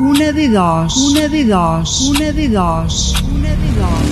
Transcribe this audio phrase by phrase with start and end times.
[0.00, 4.10] Una de dos, una de dos, una de dos, una de dos.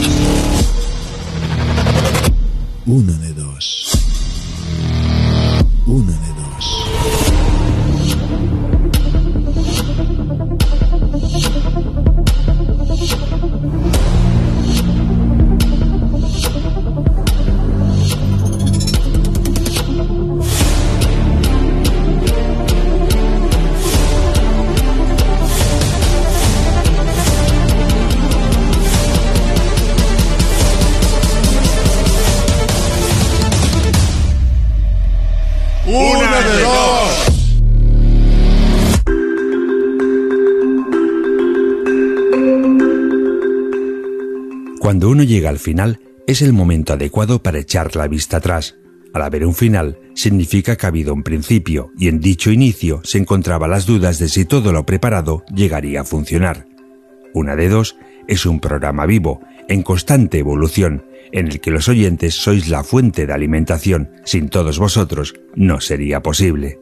[2.85, 3.93] Una de dos.
[5.87, 6.38] Una de dos.
[44.89, 48.79] Cuando uno llega al final, es el momento adecuado para echar la vista atrás.
[49.13, 53.19] Al haber un final, significa que ha habido un principio, y en dicho inicio se
[53.19, 56.65] encontraban las dudas de si todo lo preparado llegaría a funcionar.
[57.35, 62.37] Una de dos es un programa vivo, en constante evolución, en el que los oyentes
[62.37, 64.13] sois la fuente de alimentación.
[64.25, 66.81] Sin todos vosotros, no sería posible.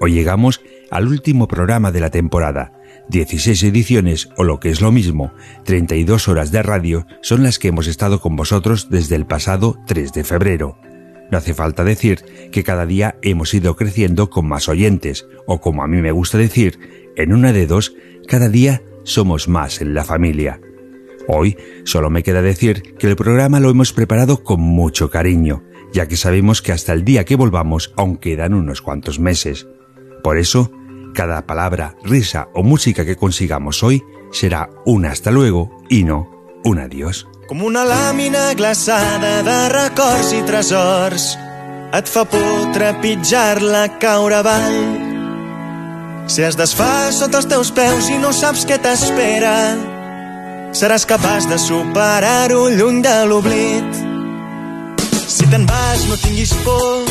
[0.00, 0.60] Hoy llegamos
[0.90, 2.77] al último programa de la temporada.
[3.08, 5.32] 16 ediciones, o lo que es lo mismo,
[5.64, 10.12] 32 horas de radio son las que hemos estado con vosotros desde el pasado 3
[10.12, 10.78] de febrero.
[11.30, 15.82] No hace falta decir que cada día hemos ido creciendo con más oyentes, o como
[15.82, 16.78] a mí me gusta decir,
[17.16, 17.94] en una de dos,
[18.26, 20.60] cada día somos más en la familia.
[21.26, 26.06] Hoy solo me queda decir que el programa lo hemos preparado con mucho cariño, ya
[26.08, 29.66] que sabemos que hasta el día que volvamos aún quedan unos cuantos meses.
[30.22, 30.72] Por eso,
[31.18, 36.30] cada palabra, risa o música que consigamos hoy será un hasta luego y no
[36.62, 37.26] un adiós.
[37.48, 41.24] Com una làmina glaçada de records i tresors
[41.90, 44.78] et fa por trepitjar-la caure avall.
[46.30, 49.56] Si es desfà sota els teus peus i no saps què t'espera,
[50.70, 54.04] seràs capaç de superar-ho lluny de l'oblit.
[55.26, 57.10] Si te'n vas, no tinguis por,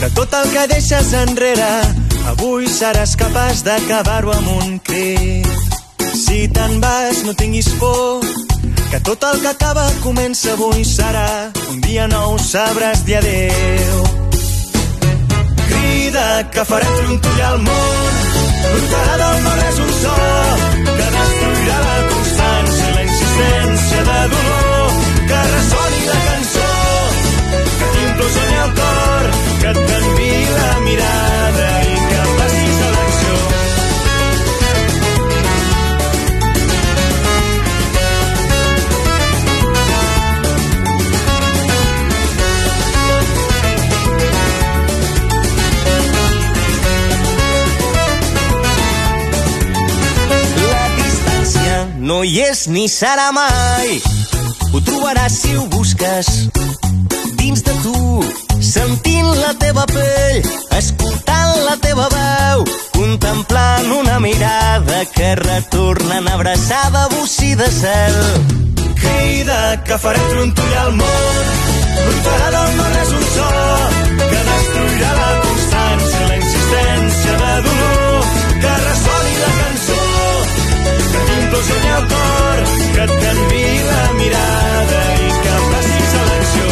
[0.00, 5.48] que tot el que deixes enrere avui seràs capaç d'acabar-ho amb un crit.
[6.14, 8.24] Si te'n vas, no tinguis por,
[8.90, 14.04] que tot el que acaba comença avui serà un dia nou sabràs dir adeu.
[15.66, 18.14] Crida que farem trontollar el món,
[18.68, 20.14] brotarà del no res un so,
[20.92, 24.96] que destruirà la constància i la insistència de dolor,
[25.32, 26.70] que ressoni la cançó,
[27.50, 29.30] que t'implosioni el cor,
[29.60, 29.84] que et
[52.04, 53.96] no hi és ni serà mai.
[54.74, 56.28] Ho trobaràs si ho busques
[57.40, 58.00] dins de tu,
[58.60, 60.44] sentint la teva pell,
[60.76, 62.64] escoltant la teva veu,
[62.96, 68.20] contemplant una mirada que retorna en abraçada bocí de cel.
[69.00, 71.52] Crida que farem trontollar el món,
[72.04, 73.50] brotarà del no res un so,
[74.24, 79.23] que destruirà la constància la insistència de dolor, que cançó,
[81.64, 82.58] t'implosioni el cor,
[82.94, 86.66] que et canvi la mirada i que passis a l'acció.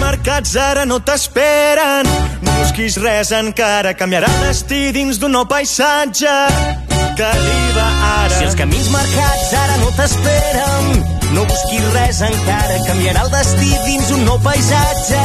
[0.00, 2.06] Marcats ara no t'esperen,
[2.42, 6.85] no busquis res encara, canviarà el dins d'un nou paisatge
[7.16, 7.84] que arriba
[8.22, 8.34] ara.
[8.36, 10.88] Si els camins marcats ara no t'esperen,
[11.36, 15.22] no busquis res encara, canviarà el destí dins un nou paisatge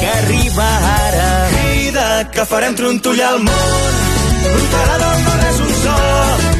[0.00, 1.30] que arriba ara.
[1.54, 3.98] Crida que farem trontollar el món,
[4.44, 5.98] brotarà del no res un so,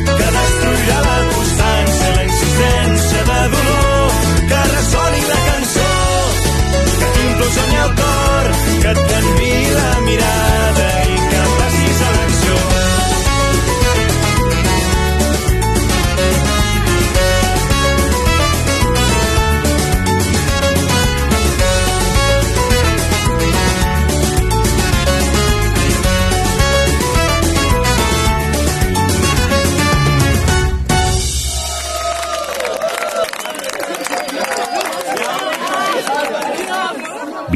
[0.08, 4.20] que destruirà la constància la insistència de dolor,
[4.50, 5.88] que ressoni la cançó,
[6.98, 10.47] que t'implosioni el cor, que et canvi la mirada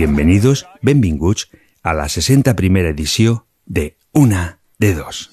[0.03, 1.49] Bienvenidos, benvinguts,
[1.81, 5.31] a la 61 edició de Una de Dos.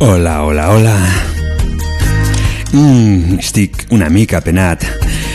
[0.00, 0.96] Hola, hola, hola.
[2.72, 4.82] Mm, estic una mica penat,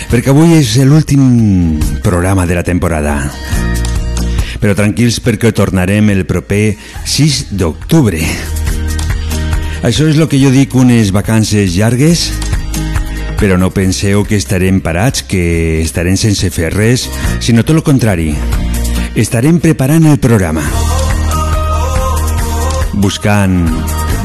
[0.07, 3.19] perquè avui és l'últim programa de la temporada.
[4.61, 8.21] Però tranquils perquè tornarem el proper 6 d'octubre.
[9.85, 12.31] Això és el que jo dic unes vacances llargues,
[13.37, 17.05] però no penseu que estarem parats, que estarem sense fer res,
[17.39, 18.31] sinó tot el contrari.
[19.15, 20.63] Estarem preparant el programa.
[22.97, 23.59] Buscant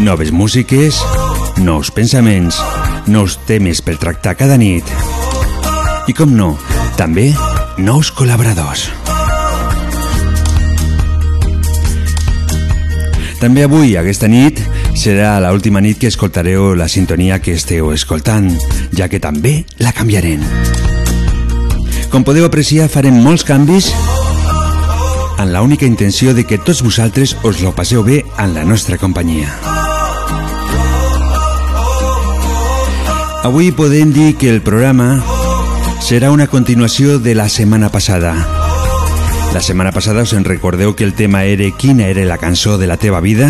[0.00, 1.02] noves músiques,
[1.60, 2.62] nous pensaments,
[3.06, 4.88] nous temes per tractar cada nit.
[6.08, 6.56] I com no,
[6.98, 7.28] també
[7.78, 8.88] nous col·laboradors.
[13.42, 14.58] També avui, aquesta nit,
[14.98, 18.50] serà l'última nit que escoltareu la sintonia que esteu escoltant,
[18.94, 20.42] ja que també la canviarem.
[22.10, 23.88] Com podeu apreciar, farem molts canvis
[25.38, 28.98] amb la única intenció de que tots vosaltres us lo passeu bé en la nostra
[28.98, 29.50] companyia.
[33.42, 35.16] Avui podem dir que el programa
[36.02, 38.34] serà una continuació de la setmana passada.
[39.54, 42.88] La setmana passada us en recordeu que el tema era quina era la cançó de
[42.90, 43.48] la teva vida?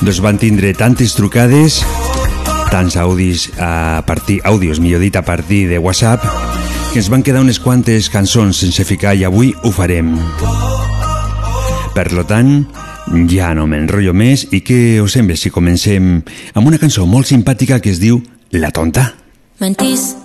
[0.00, 1.80] Doncs van tindre tantes trucades,
[2.72, 6.24] tants audis a partir, àudios, millor dit, a partir de WhatsApp,
[6.92, 10.16] que ens van quedar unes quantes cançons sense ficar i avui ho farem.
[11.94, 12.64] Per lo tant,
[13.30, 16.18] ja no m'enrotllo més i què us sembla si comencem
[16.54, 18.18] amb una cançó molt simpàtica que es diu
[18.50, 19.12] La tonta?
[19.60, 20.16] Mentís.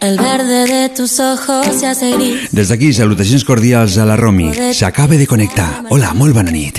[0.00, 2.50] El verde de tus ojos se hace gris.
[2.52, 4.52] Des d'aquí, salutacions cordials a la Romi.
[4.74, 5.84] S'acaba de connectar.
[5.90, 6.78] Hola, molt bona nit.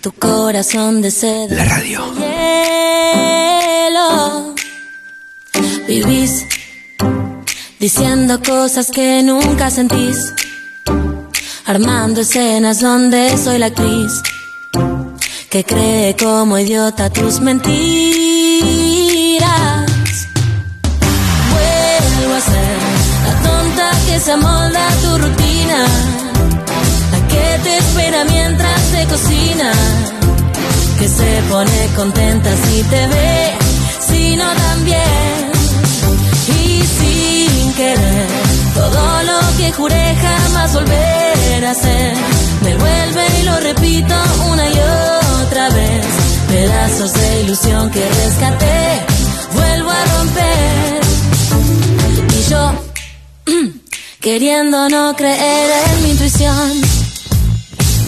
[0.00, 1.54] Tu corazón de seda.
[1.54, 2.00] La ràdio.
[2.18, 4.54] Hielo.
[5.86, 6.44] Vivís
[7.78, 10.32] diciendo cosas que nunca sentís.
[11.64, 14.22] Armando escenas donde soy la actriz
[15.50, 18.25] que cree como idiota tus mentiras.
[24.26, 25.86] Se amolda a tu rutina,
[27.12, 29.70] la que te espera mientras te cocina,
[30.98, 33.52] que se pone contenta si te ve,
[34.08, 35.52] si no también,
[36.58, 38.26] y sin querer.
[38.74, 42.14] Todo lo que juré jamás volver a hacer,
[42.64, 44.14] me vuelve y lo repito
[44.50, 44.76] una y
[45.44, 46.06] otra vez.
[46.48, 49.06] Pedazos de ilusión que rescaté,
[49.54, 51.00] vuelvo a romper.
[52.38, 52.72] Y yo,
[54.26, 56.72] queriendo no creer en mi intuición,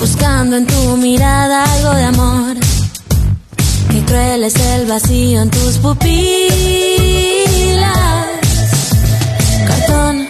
[0.00, 2.56] buscando en tu mirada algo de amor.
[3.88, 6.16] Qué cruel es el vacío en tus pupilas.
[9.64, 10.26] Cartón,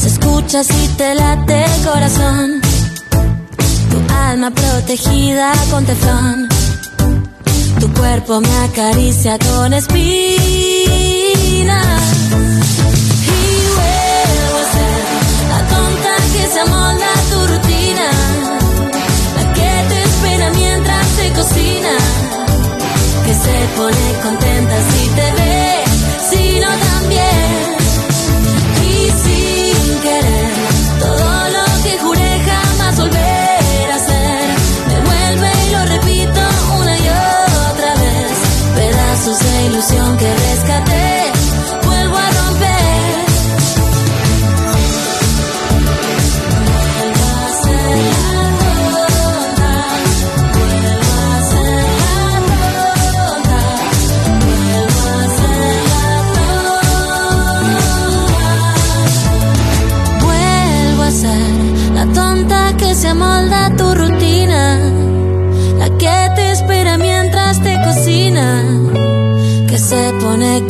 [0.00, 2.60] se escucha si te late el corazón.
[3.92, 6.48] Tu alma protegida con teflón.
[7.78, 10.18] Tu cuerpo me acaricia con espinas.
[21.38, 25.84] Que se pone contenta si te ve,
[26.30, 27.76] si no también.
[28.82, 30.52] Y sin querer,
[30.98, 34.48] todo lo que juré jamás volver a hacer.
[34.88, 36.40] Me vuelve y lo repito
[36.80, 37.08] una y
[37.70, 38.32] otra vez.
[38.74, 40.87] Pedazos de ilusión que rescaté,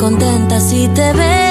[0.09, 1.48] contenta si te ve,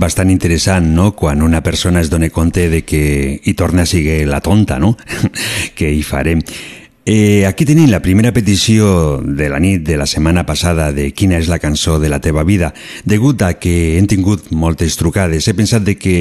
[0.00, 4.24] bastant interessant, no?, quan una persona es dona compte de que hi torna a seguir
[4.26, 4.96] la tonta, no?,
[5.76, 6.42] que hi farem.
[7.10, 11.40] Eh, aquí tenim la primera petició de la nit de la setmana passada de quina
[11.40, 12.74] és la cançó de la teva vida.
[13.08, 16.16] Degut a que hem tingut moltes trucades, he pensat de que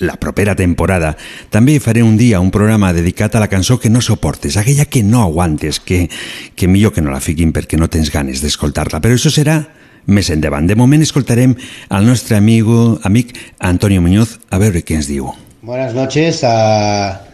[0.00, 1.12] la propera temporada
[1.54, 5.04] també faré un dia un programa dedicat a la cançó que no soportes, aquella que
[5.04, 6.08] no aguantes, que,
[6.56, 8.98] que millor que no la fiquin perquè no tens ganes d'escoltar-la.
[9.04, 9.60] Però això serà
[10.06, 10.66] més endavant.
[10.66, 11.54] De moment escoltarem
[11.88, 15.30] al nostre amigo, amic Antonio Muñoz a veure què ens diu.
[15.62, 17.24] Buenas noches a,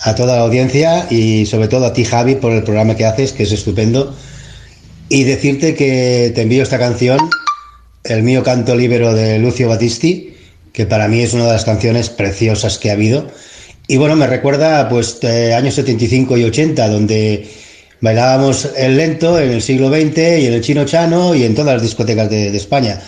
[0.00, 3.32] a toda la audiencia y sobre todo a ti Javi por el programa que haces,
[3.32, 4.14] que es estupendo.
[5.08, 7.18] Y decirte que te envío esta canción,
[8.02, 10.34] el mío canto libero de Lucio Battisti,
[10.72, 13.28] que para mí es una de las canciones preciosas que ha habido.
[13.88, 17.48] Y bueno, me recuerda pues eh, años 75 y 80, donde
[18.00, 21.74] Bailábamos el lento en el siglo XX y en el chino chano y en todas
[21.74, 23.00] las discotecas de, de, España.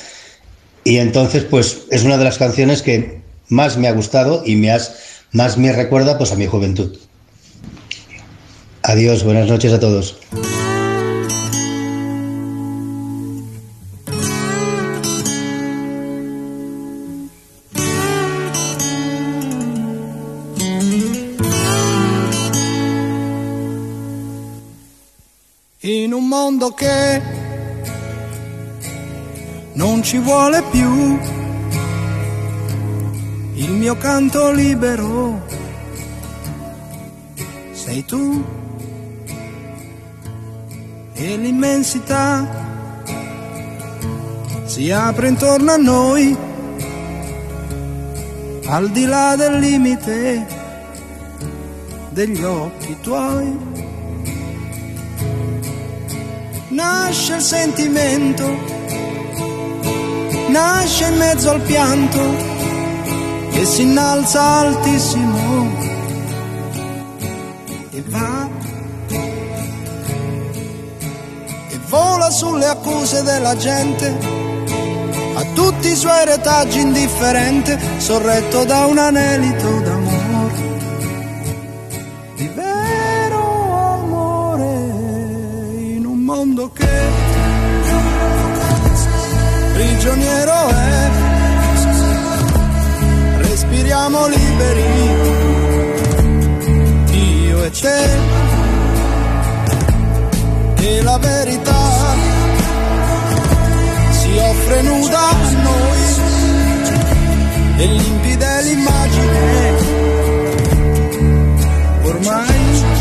[0.85, 4.71] Y entonces, pues es una de las canciones que más me ha gustado y me
[4.71, 4.95] has,
[5.33, 6.97] más me recuerda pues a mi juventud.
[8.83, 10.17] Adiós, buenas noches a todos.
[26.75, 27.23] Che
[29.75, 31.19] non ci vuole più.
[33.55, 35.47] Il mio canto libero
[37.73, 38.45] sei tu.
[41.15, 42.47] E l'immensità
[44.65, 46.37] si apre intorno a noi
[48.67, 50.47] al di là del limite
[52.11, 53.68] degli occhi tuoi
[56.79, 58.47] nasce il sentimento,
[60.47, 62.21] nasce in mezzo al pianto
[63.51, 65.77] che si innalza altissimo.
[67.91, 68.49] E va
[71.69, 74.17] e vola sulle accuse della gente
[75.35, 80.08] a tutti i suoi retaggi indifferente sorretto da un anelito d'amore
[90.09, 91.11] prigioniero è.
[93.41, 94.85] Respiriamo liberi.
[97.45, 98.09] Io e te.
[100.77, 102.15] E la verità
[104.11, 105.99] si offre nuda a noi.
[107.77, 109.77] E limpida è l'immagine.
[112.03, 112.98] Ormai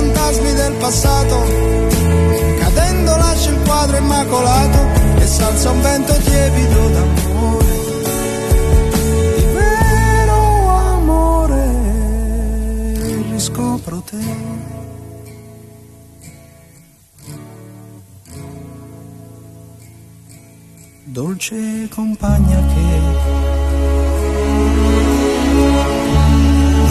[0.00, 1.36] fantasmi del passato.
[2.58, 4.78] Cadendo lascia il quadro immacolato
[5.18, 7.78] e salza un vento tiepido d'amore.
[9.36, 11.64] Di vero amore
[13.30, 14.58] riscopro te.
[21.04, 23.50] Dolce compagna che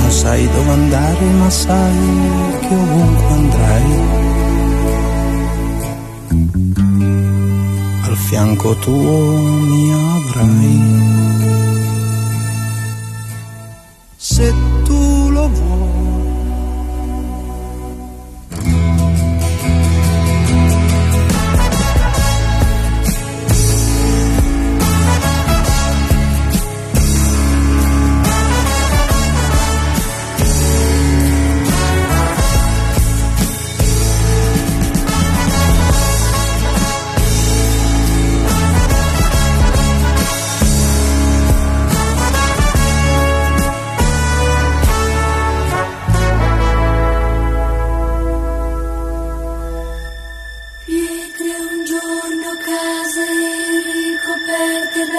[0.10, 3.92] non sai dove andare ma sai che ovunque andrai.
[8.08, 9.38] Al fianco tuo
[9.70, 11.39] mi avrai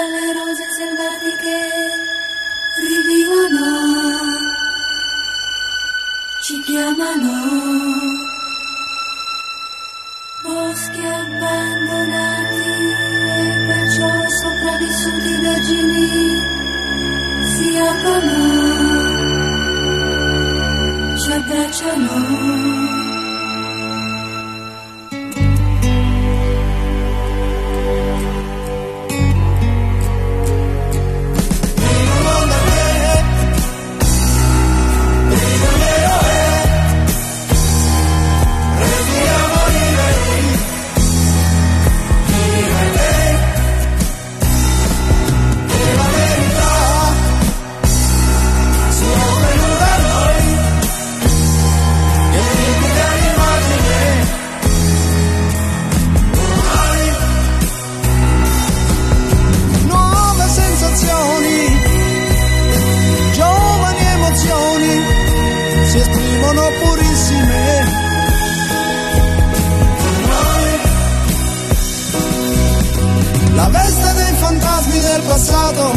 [0.01, 1.57] dalle rose selvatiche
[2.79, 3.67] rivivono,
[6.41, 7.35] ci chiamano.
[10.41, 12.69] Boschi abbandonati
[13.37, 16.09] e perciò sopravvissuti vergini
[17.53, 18.39] si aprono,
[21.15, 22.70] ci abbracciano.
[75.71, 75.91] Passato,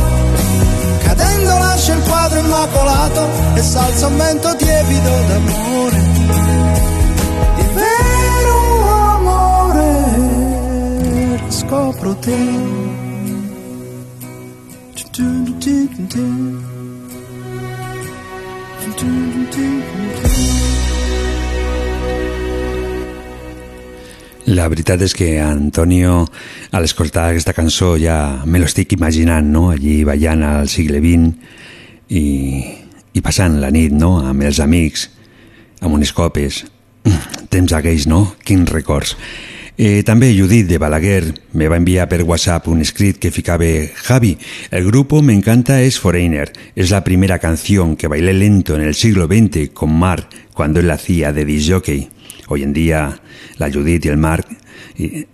[1.03, 6.03] cadendo lascia il quadro immacolato e salza un vento tiepido d'amore.
[7.57, 9.91] Di vero amore,
[11.49, 12.83] scopro te.
[24.47, 26.27] La veritat és que Antonio,
[26.75, 32.11] a l'escoltar aquesta cançó, ja me lo estic imaginant, no?, allí ballant al segle XX
[32.11, 32.25] i,
[33.15, 35.07] i passant la nit, no?, amb els amics,
[35.81, 36.65] amb unes copes.
[37.55, 37.77] Temps
[38.11, 38.35] no?
[38.43, 39.15] Quins records.
[39.79, 44.37] Eh, també Judit de Balaguer me va enviar per WhatsApp un escrit que ficaba Javi,
[44.71, 48.95] el grupo me encanta es Foreigner, es la primera canción que bailé lento en el
[48.95, 52.09] siglo XX con Mark cuando él hacía de disjockey.
[52.49, 53.21] Hoy en día
[53.59, 54.47] la Judith y el Mark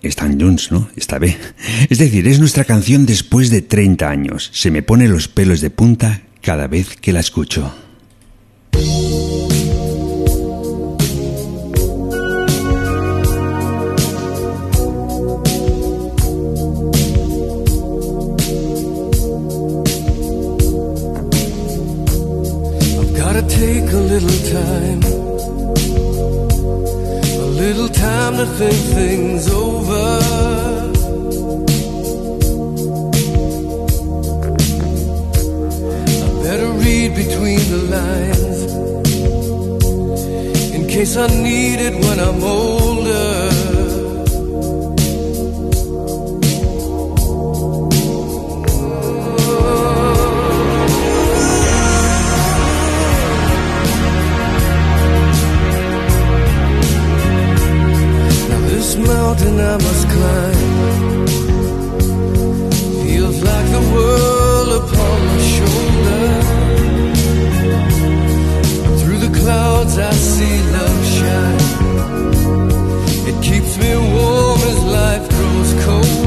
[0.03, 0.88] están junts, ¿no?
[0.96, 1.37] Está bien.
[1.88, 4.51] Es decir, es nuestra canción después de 30 años.
[4.53, 7.73] Se me pone los pelos de punta cada vez que la escucho.
[28.40, 30.18] To think things over.
[36.24, 38.61] I better read between the lines
[40.74, 43.49] in case I need it when I'm older.
[59.06, 61.00] Mountain I must climb
[63.30, 66.26] feels like the world upon my shoulder.
[69.00, 71.60] Through the clouds I see love shine.
[73.28, 76.19] It keeps me warm as life grows colder.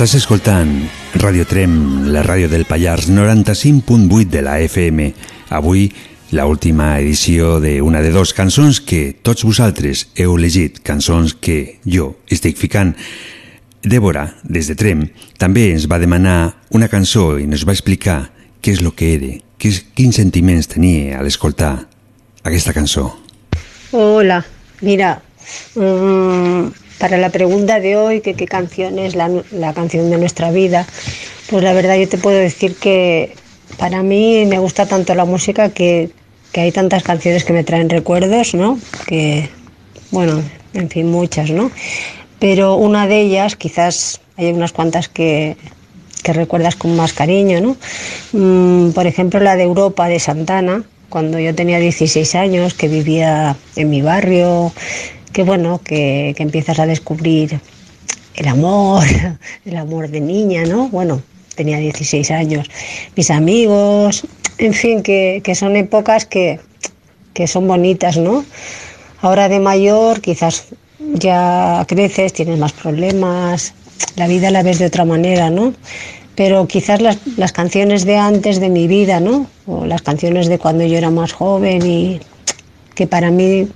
[0.00, 0.70] Estàs escoltant
[1.20, 1.72] Radio Trem,
[2.08, 5.10] la ràdio del Pallars 95.8 de la FM.
[5.52, 5.82] Avui,
[6.32, 12.14] la última edició d'una de dos cançons que tots vosaltres heu elegit, cançons que jo
[12.32, 12.94] estic ficant.
[13.84, 15.04] Débora, des de Trem,
[15.36, 18.22] també ens va demanar una cançó i ens va explicar
[18.64, 21.74] què és el que era, quins sentiments tenia a l'escoltar
[22.40, 23.10] aquesta cançó.
[23.92, 24.40] Hola,
[24.80, 25.18] mira,
[25.76, 30.86] um, para la pregunta de hoy, que qué canción es la, canción de nuestra vida,
[31.48, 33.34] pues la verdad yo te puedo decir que
[33.78, 36.10] para mí me gusta tanto la música que,
[36.52, 38.78] que hay tantas canciones que me traen recuerdos, ¿no?
[39.06, 39.48] Que,
[40.10, 40.42] bueno,
[40.74, 41.70] en fin, muchas, ¿no?
[42.38, 45.56] Pero una de ellas, quizás hay unas cuantas que,
[46.22, 47.76] que recuerdas con más cariño, ¿no?
[48.32, 53.56] Mm, por ejemplo, la de Europa de Santana, cuando yo tenía 16 años, que vivía
[53.74, 54.72] en mi barrio,
[55.32, 57.60] que bueno, que, que empiezas a descubrir
[58.34, 59.04] el amor,
[59.64, 60.88] el amor de niña, ¿no?
[60.88, 61.22] Bueno,
[61.54, 62.70] tenía 16 años,
[63.16, 64.26] mis amigos,
[64.58, 66.60] en fin, que, que son épocas que,
[67.34, 68.44] que son bonitas, ¿no?
[69.20, 70.66] Ahora de mayor quizás
[70.98, 73.74] ya creces, tienes más problemas,
[74.16, 75.74] la vida la ves de otra manera, ¿no?
[76.34, 79.46] Pero quizás las, las, canciones de antes de mi vida, ¿no?
[79.66, 82.20] O las canciones de cuando yo era más joven y
[82.94, 83.68] que para mí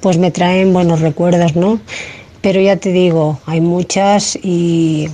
[0.00, 1.80] pues me traen buenos recuerdos, ¿no?
[2.40, 5.08] Pero ya te digo, hay muchas y,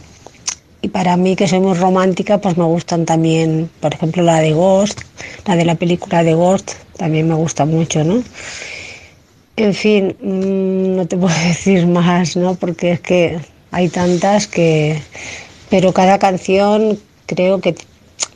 [0.82, 4.52] y para mí que soy muy romántica, pues me gustan también, por ejemplo, la de
[4.52, 5.00] Ghost,
[5.46, 8.22] la de la película de Ghost, también me gusta mucho, ¿no?
[9.56, 12.54] En fin, mmm, no te puedo decir más, ¿no?
[12.54, 13.38] Porque es que
[13.70, 15.00] hay tantas que...
[15.70, 17.74] Pero cada canción creo que,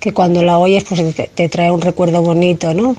[0.00, 1.02] que cuando la oyes pues
[1.34, 2.96] te, trae un recuerdo bonito, ¿no?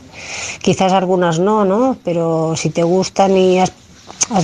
[0.62, 1.98] Quizás algunas no, ¿no?
[2.04, 3.72] Pero si te gustan y has,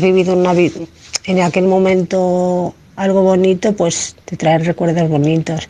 [0.01, 5.67] vivido una, en aquel momento algo bonito, pues te traen recuerdos bonitos.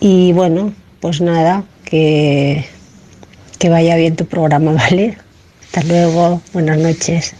[0.00, 2.64] Y bueno, pues nada, que,
[3.58, 5.16] que vaya bien tu programa, ¿vale?
[5.62, 7.34] Hasta luego, buenas noches.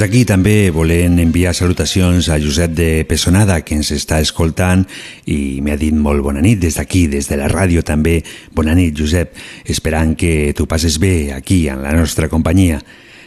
[0.00, 4.86] Des d'aquí també volem enviar salutacions a Josep de Pesonada, que ens està escoltant
[5.28, 8.14] i m'ha dit molt bona nit des d'aquí, des de la ràdio també.
[8.56, 9.36] Bona nit, Josep,
[9.68, 12.80] esperant que tu passes bé aquí, en la nostra companyia.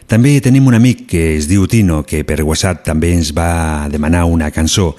[0.10, 4.26] També tenim un amic que es diu Tino, que per WhatsApp també ens va demanar
[4.26, 4.96] una cançó.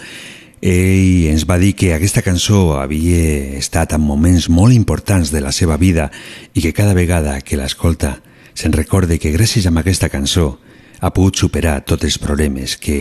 [0.62, 5.50] Ell ens va dir que aquesta cançó havia estat en moments molt importants de la
[5.50, 6.12] seva vida
[6.54, 8.20] i que cada vegada que l'escolta
[8.54, 10.60] se'n recorde que gràcies a aquesta cançó
[11.04, 12.98] ha pogut superar tots els problemes que,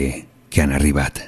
[0.52, 1.23] que han arribat.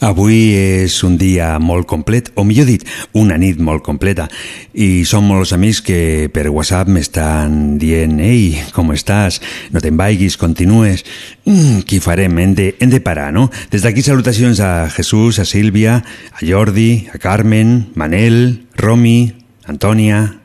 [0.00, 2.86] Avui és un dia molt complet, o millor dit,
[3.20, 4.30] una nit molt completa,
[4.72, 5.98] i són molts amics que
[6.32, 9.42] per WhatsApp m'estan dient «Ei, com estàs?
[9.74, 11.04] No te'n vaiguis, continues».
[11.44, 12.40] Mm, què farem?
[12.40, 13.50] Hem de, hem de parar, no?
[13.68, 16.00] Des d'aquí salutacions a Jesús, a Sílvia,
[16.32, 19.34] a Jordi, a Carmen, Manel, Romi,
[19.68, 20.39] Antònia,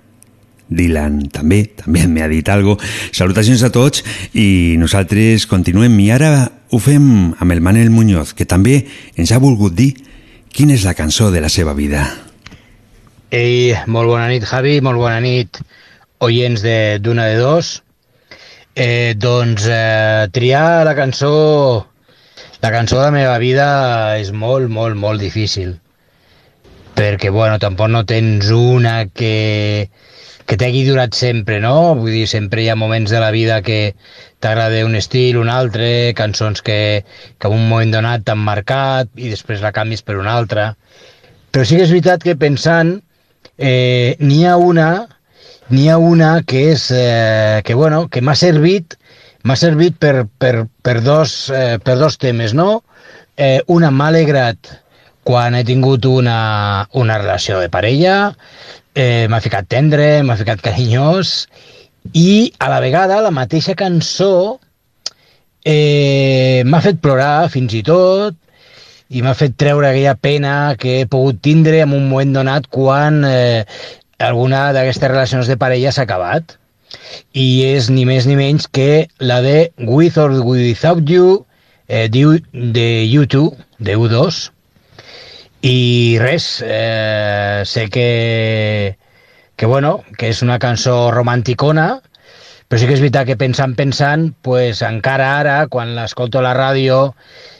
[0.69, 2.77] Dylan també, també m'ha dit algo.
[3.13, 4.03] Salutacions a tots
[4.33, 6.31] i nosaltres continuem i ara
[6.71, 7.07] ho fem
[7.39, 8.81] amb el Manel Muñoz, que també
[9.15, 9.93] ens ha volgut dir
[10.55, 12.07] quina és la cançó de la seva vida.
[13.31, 15.59] Ei, molt bona nit, Javi, molt bona nit,
[16.23, 17.81] oients de d'una de dos.
[18.75, 21.87] Eh, doncs eh, triar la cançó
[22.59, 25.77] la cançó de la meva vida és molt, molt, molt difícil
[26.95, 29.89] perquè, bueno, tampoc no tens una que,
[30.45, 31.95] que t'hagi durat sempre, no?
[31.97, 33.95] Vull dir, sempre hi ha moments de la vida que
[34.43, 37.03] t'agrada un estil, un altre, cançons que,
[37.39, 40.75] que en un moment donat t'han marcat i després la canvis per una altra.
[41.51, 42.99] Però sí que és veritat que pensant,
[43.57, 44.89] eh, n'hi ha una
[45.73, 48.99] n'hi ha una que és eh, que, bueno, que m'ha servit
[49.45, 52.83] m'ha servit per, per, per, dos, eh, per dos temes, no?
[53.37, 54.71] Eh, una m'ha alegrat
[55.25, 58.35] quan he tingut una, una relació de parella,
[58.95, 61.35] eh, m'ha ficat tendre, m'ha ficat carinyós,
[62.13, 64.59] i a la vegada la mateixa cançó
[65.65, 68.37] eh, m'ha fet plorar fins i tot,
[69.09, 73.23] i m'ha fet treure aquella pena que he pogut tindre en un moment donat quan
[73.27, 73.65] eh,
[74.19, 76.57] alguna d'aquestes relacions de parella s'ha acabat.
[77.35, 81.45] I és ni més ni menys que la de With or Without You
[81.87, 84.54] eh, de U2, de U2
[85.65, 88.97] i res, eh, sé que,
[89.55, 91.87] que, bueno, que és una cançó romanticona,
[92.69, 96.53] però sí que és veritat que pensant, pensant, pues encara ara, quan l'escolto a la
[96.57, 97.15] ràdio,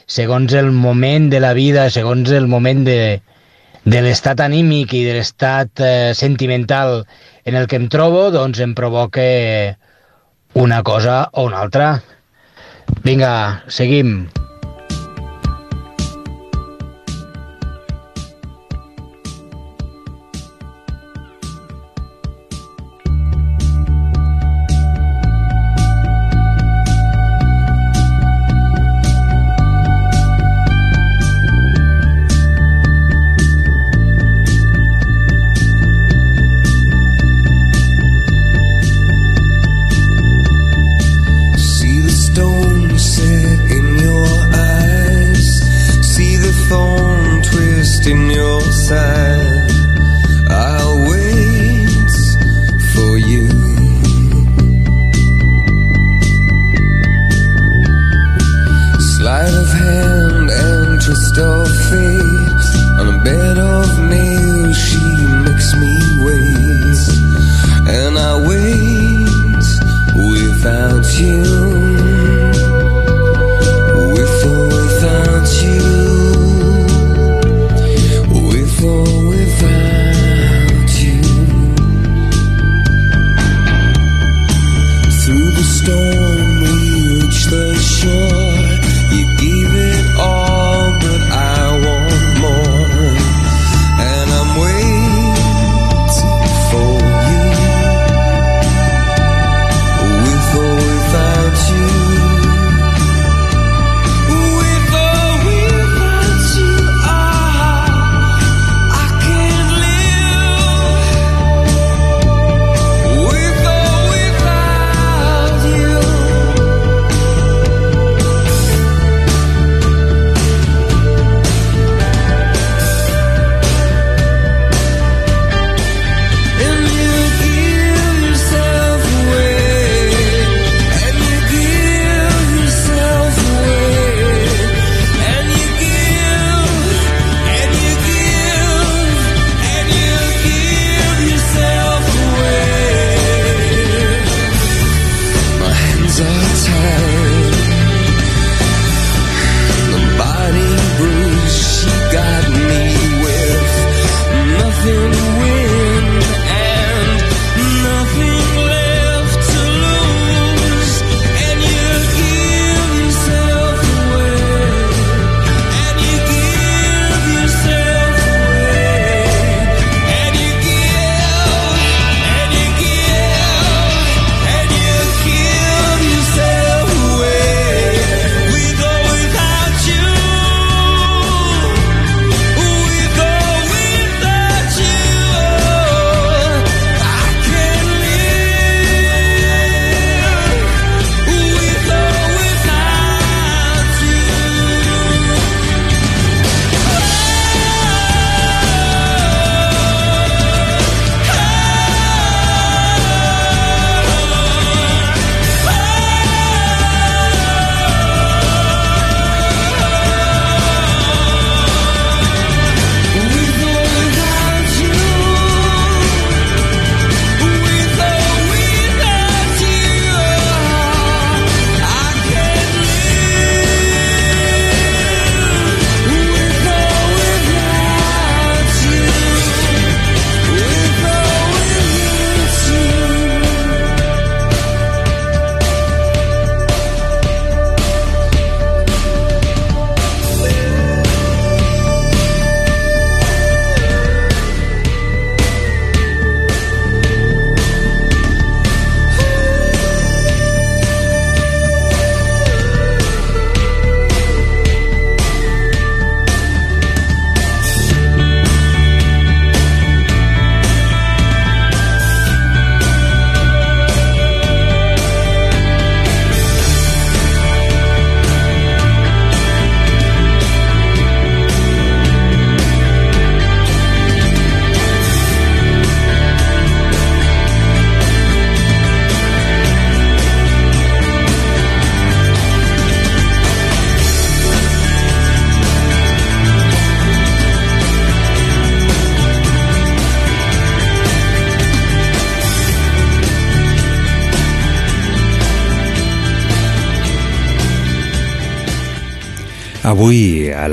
[0.06, 3.00] segons el moment de la vida, segons el moment de,
[3.82, 7.00] de l'estat anímic i de l'estat eh, sentimental
[7.44, 9.26] en el que em trobo, doncs em provoca
[10.54, 11.94] una cosa o una altra.
[13.02, 14.18] Vinga, seguim.
[14.30, 14.45] See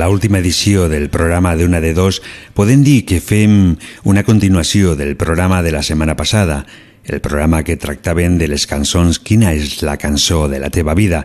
[0.04, 2.18] la última edició del programa d'una de dos,
[2.52, 6.66] podem dir que fem una continuació del programa de la setmana passada,
[7.08, 11.22] el programa que tractaven de les cançons Quina és la cançó de la teva vida.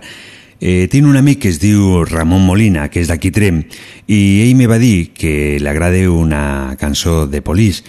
[0.60, 3.64] Eh, tinc un amic que es diu Ramon Molina, que és d'aquí Trem,
[4.06, 7.82] i ell me va dir que li agrada una cançó de Polis.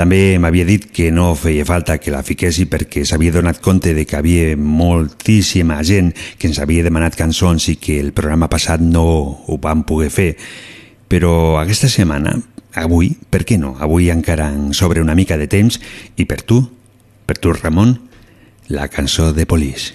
[0.00, 4.06] També m'havia dit que no feia falta que la fiquessi perquè s'havia donat compte de
[4.08, 9.04] que havia moltíssima gent que ens havia demanat cançons i que el programa passat no
[9.44, 10.30] ho vam poder fer.
[11.04, 12.32] Però aquesta setmana,
[12.80, 13.74] avui, per què no?
[13.76, 15.76] Avui encara en sobre una mica de temps
[16.16, 16.62] i per tu,
[17.28, 17.98] per tu Ramon,
[18.72, 19.90] la cançó de Polis.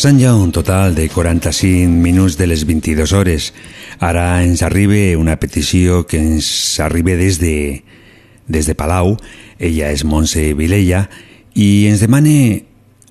[0.00, 3.50] Passant ja un total de 45 minuts de les 22 hores.
[4.00, 7.82] Ara ens arriba una petició que ens arriba des de,
[8.48, 9.18] des de Palau.
[9.58, 11.02] Ella és Montse Vilella
[11.52, 12.32] i ens demana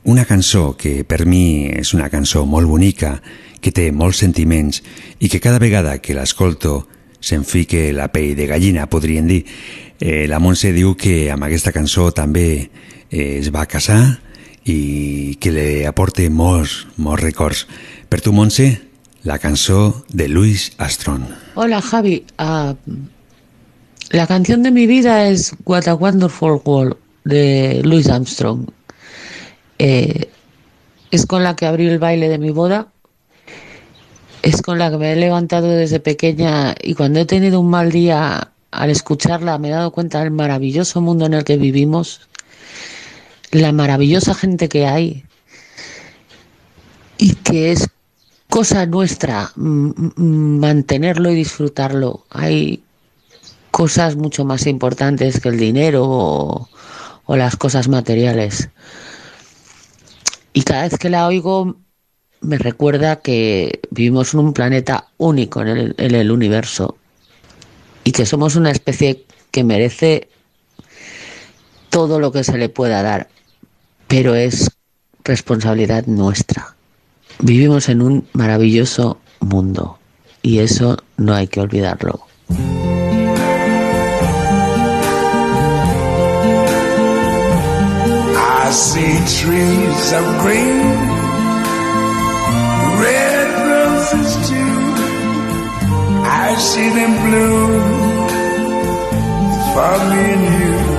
[0.01, 3.19] una cançó que per mi és una cançó molt bonica,
[3.61, 4.81] que té molts sentiments
[5.19, 6.87] i que cada vegada que l'escolto
[7.21, 9.43] se'm fique la pell de gallina, podríem dir.
[10.01, 12.49] Eh, la Montse diu que amb aquesta cançó també
[13.11, 14.28] eh, es va casar
[14.65, 17.65] i que li aporta molts, molts records.
[18.09, 18.81] Per tu, Montse,
[19.23, 21.23] la cançó de Louis Armstrong.
[21.55, 22.75] Hola Javi, Ah,
[24.11, 28.67] la canción de mi vida es What a Wonderful World de Louis Armstrong.
[29.77, 30.29] Eh,
[31.11, 32.87] es con la que abrí el baile de mi boda.
[34.41, 37.91] Es con la que me he levantado desde pequeña y cuando he tenido un mal
[37.91, 42.21] día al escucharla me he dado cuenta del maravilloso mundo en el que vivimos,
[43.51, 45.25] la maravillosa gente que hay
[47.17, 47.87] y que es
[48.49, 52.25] cosa nuestra mm, mm, mantenerlo y disfrutarlo.
[52.29, 52.83] Hay
[53.71, 56.69] cosas mucho más importantes que el dinero o,
[57.35, 58.69] las cosas materiales.
[60.53, 61.77] Y cada vez que la oigo
[62.41, 66.97] me recuerda que vivimos en un planeta único en el universo
[68.03, 70.29] y que somos una especie que merece
[71.89, 73.29] todo lo que se le pueda dar,
[74.09, 74.71] pero es
[75.23, 76.75] responsabilidad nuestra.
[77.39, 79.99] Vivimos en un maravilloso mundo
[80.41, 82.25] y eso no hay que olvidarlo.
[88.35, 90.79] I see trees of green,
[92.99, 94.51] red roses.
[96.25, 97.13] I see them
[100.51, 100.98] you.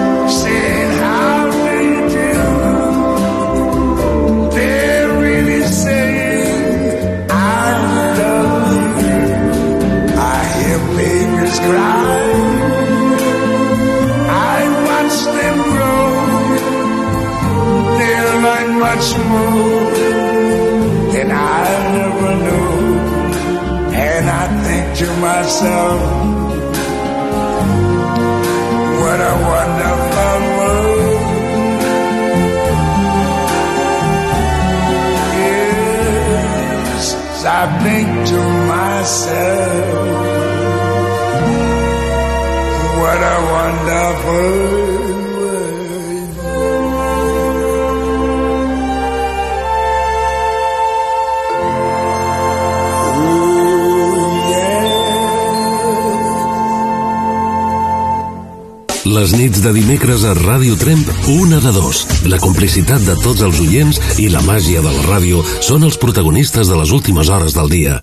[10.97, 12.21] babies cry.
[14.53, 16.05] I watch them grow.
[17.99, 18.15] They
[18.45, 19.85] learn much more
[21.13, 21.63] than I
[21.97, 22.69] never knew.
[24.09, 25.99] And I think to myself,
[29.01, 31.21] what a wonderful world.
[36.11, 37.05] Yes,
[37.45, 38.39] I think to
[38.73, 40.20] myself,
[43.11, 44.91] what a wonderful
[59.03, 62.05] Les nits de dimecres a Ràdio Tremp, una de dos.
[62.31, 66.71] La complicitat de tots els oients i la màgia de la ràdio són els protagonistes
[66.71, 67.99] de les últimes hores del dia.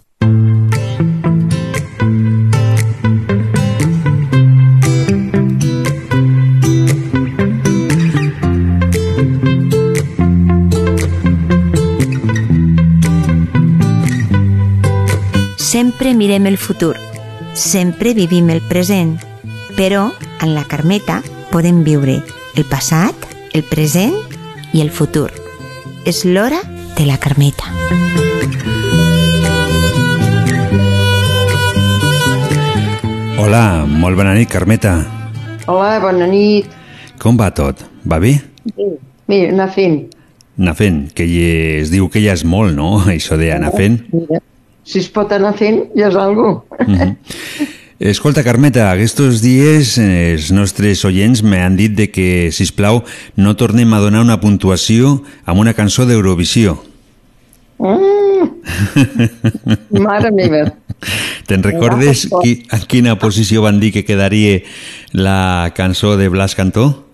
[16.29, 16.95] Mirem el futur,
[17.55, 19.15] sempre vivim el present,
[19.79, 20.11] però
[20.45, 22.19] en la Carmeta podem viure
[22.53, 23.17] el passat,
[23.57, 24.13] el present
[24.77, 25.31] i el futur.
[26.05, 26.59] És l'hora
[26.99, 27.73] de la Carmeta.
[33.41, 34.99] Hola, molt bona nit, Carmeta.
[35.65, 36.69] Hola, bona nit.
[37.17, 37.87] Com va tot?
[38.05, 38.35] Va bé?
[38.77, 40.03] Bé, anar fent.
[40.61, 41.25] Anar fent, que
[41.81, 44.03] es diu que ja és molt, no?, això d'anar fent.
[44.13, 44.45] Mira,
[44.89, 46.65] si es pot anar fent, ja és algo.
[46.87, 47.17] Mm -hmm.
[47.99, 53.03] Escolta, Carmeta, aquests dies eh, els nostres oients m'han dit de que, si plau,
[53.35, 56.79] no tornem a donar una puntuació amb una cançó d'Eurovisió.
[57.79, 58.47] Mm.
[60.07, 60.63] Mare meva.
[61.49, 64.61] Te'n recordes qui, a quina posició van dir que quedaria
[65.13, 67.05] la cançó de Blas Cantó?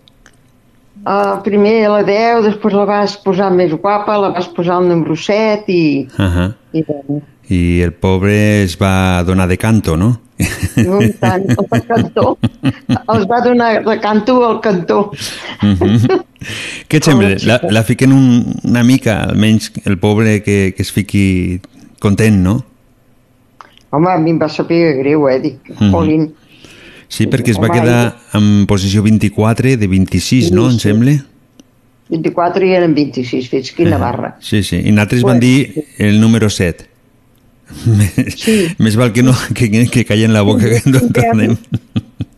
[1.05, 5.17] Uh, primer la 10, després la vas posar més guapa, la vas posar el número
[5.17, 6.09] 7 i...
[6.19, 6.55] Uh -huh.
[6.73, 10.21] i bueno, I el pobre es va donar de canto, no?
[10.77, 12.39] no tant, el cantó.
[12.63, 15.11] Els va donar de canto al cantó.
[15.63, 16.25] Uh -huh.
[16.89, 17.37] Què et sembla?
[17.45, 21.61] La, la fiquen un, una mica, almenys el pobre que, que es fiqui
[22.01, 22.65] content, no?
[23.91, 25.41] Home, a mi em va saber greu, eh?
[25.41, 25.91] Dic, Mhm.
[25.93, 26.35] jolín,
[27.09, 30.69] Sí, perquè es va Home, quedar en posició 24 de 26, no?
[30.71, 31.25] Em sembla?
[32.09, 34.37] 24 i eren 26, fins quina barra.
[34.41, 34.77] Sí, sí.
[34.77, 36.87] I nosaltres van dir el número 7.
[38.37, 38.75] Sí.
[38.79, 41.57] Més val que no que, que en la boca que no en tornem.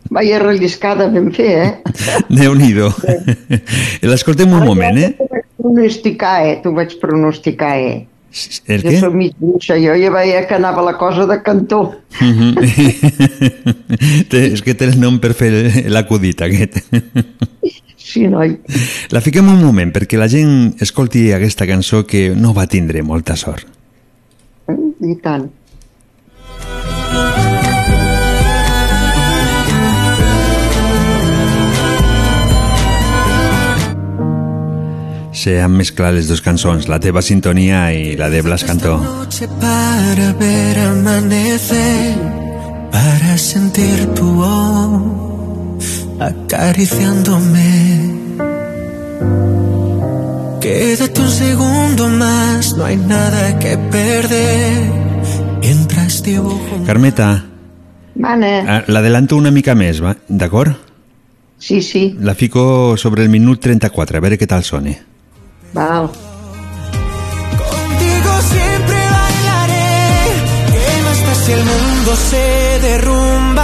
[0.09, 1.71] Vaya relliscada vam fer, eh?
[2.29, 2.87] Déu-n'hi-do.
[4.07, 5.09] L'escoltem un moment, eh?
[5.17, 6.53] T'ho vaig pronosticar, eh?
[6.63, 8.05] T'ho vaig pronosticar, eh?
[8.67, 8.99] El jo què?
[9.01, 11.81] soc mig bruixa, jo ja veia que anava la cosa de cantó.
[12.21, 12.55] Mhm.
[14.29, 15.51] Té- És que té el nom per fer
[15.91, 16.79] l'acudit, aquest.
[18.07, 18.53] Sí, noi.
[19.11, 23.35] La fiquem un moment perquè la gent escolti aquesta cançó que no va tindre molta
[23.35, 23.65] sort.
[24.97, 25.51] Tant.
[35.37, 38.97] Se han mezclat les dues cançons, la teva sintonia i la de Blas Cantó.
[38.97, 42.17] noche para ver amanecer,
[42.91, 48.06] para sentir tu voz acariciándome.
[50.67, 54.91] Quédate un segundo más, no hay nada que perder.
[55.61, 57.45] Mientras dibujo Carmeta,
[58.15, 60.17] Mana, ah, l'adelanto una mica més, va?
[60.27, 60.73] d'acord?
[61.57, 64.91] sí, sí, La fico sobre el minut 34, a veure què tal sona.
[65.73, 66.09] val.
[67.63, 69.87] Contigo siempre bailaré.
[70.73, 72.45] ¿Qué más da si el mundo se
[72.87, 73.56] derrumba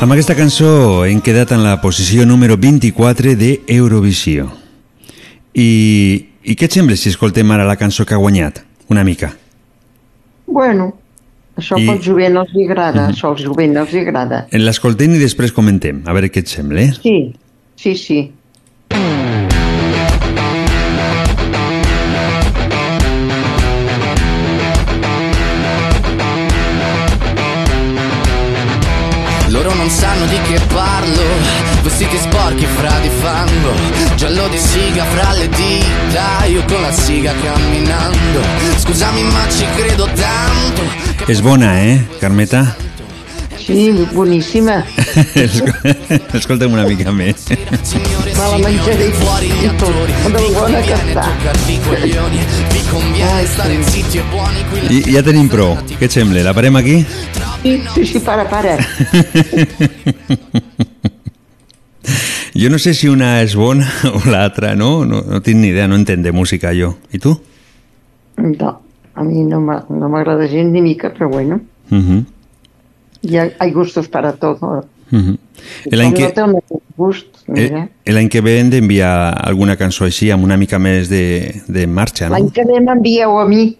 [0.00, 4.50] Amb aquesta cançó hem quedat en la posició número 24 de Eurovisió.
[5.56, 5.68] I,
[6.44, 8.60] I què et sembla si escoltem ara la cançó que ha guanyat?
[8.92, 9.32] Una mica.
[10.46, 10.90] Bueno,
[11.56, 14.44] això I- als jovent els hi agrada, això als jovent els hi agrada.
[14.52, 16.84] L'escoltem i després comentem, a veure què et sembla.
[16.84, 16.92] Eh?
[17.02, 17.16] Sí,
[17.80, 18.20] sí, sí.
[31.98, 33.72] Vestiti sporchi fra di fango
[34.16, 38.42] Giallo di siga fra le dita Io con la siga camminando
[38.76, 40.82] Scusami ma ci credo tanto
[41.26, 42.76] És bona, eh, Carmeta?
[43.56, 44.84] Sí, boníssima.
[45.32, 45.72] Esco-
[46.36, 47.46] Escolta'm una mica més.
[47.48, 47.56] Me
[48.36, 49.96] la menjaré i tot.
[50.30, 51.24] Del bona que està.
[51.66, 51.80] Vi
[52.92, 55.74] conviene stare zitti e buoni qui ja tenim prou.
[55.96, 56.44] Què et sembla?
[56.46, 57.00] La parem aquí?
[57.64, 58.76] Sí, sí, sí, para, para.
[62.56, 63.86] Jo no sé si una és bona
[64.16, 65.04] o l'altra, no?
[65.04, 65.22] no?
[65.28, 66.94] No tinc ni idea, no entenc de música jo.
[67.12, 67.34] I tu?
[68.38, 68.80] No,
[69.14, 72.24] a mi no m'ha- no m'agrada gens ni mica, però bueno, Uh -huh.
[73.22, 74.84] hi ha, hay gustos para todo.
[75.12, 75.36] Uh -huh.
[75.84, 77.88] Com L'any no que, el mateix gust, mira.
[78.04, 81.86] eh, l'any que ve hem d'enviar alguna cançó així amb una mica més de, de
[81.86, 82.50] marxa, L'any no?
[82.50, 83.76] que ve m'envieu a mi.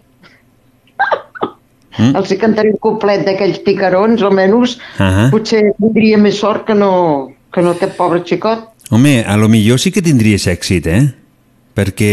[1.99, 2.15] Mm?
[2.15, 5.29] Els hi cantaré un complet d'aquells picarons, almenys Ahà.
[5.31, 8.67] potser tindria més sort que no, que no aquest pobre xicot.
[8.89, 11.03] Home, a lo millor sí que tindries èxit, eh?
[11.77, 12.11] Perquè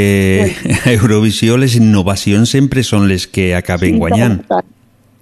[0.85, 4.41] a Eurovisió les innovacions sempre són les que acaben guanyant.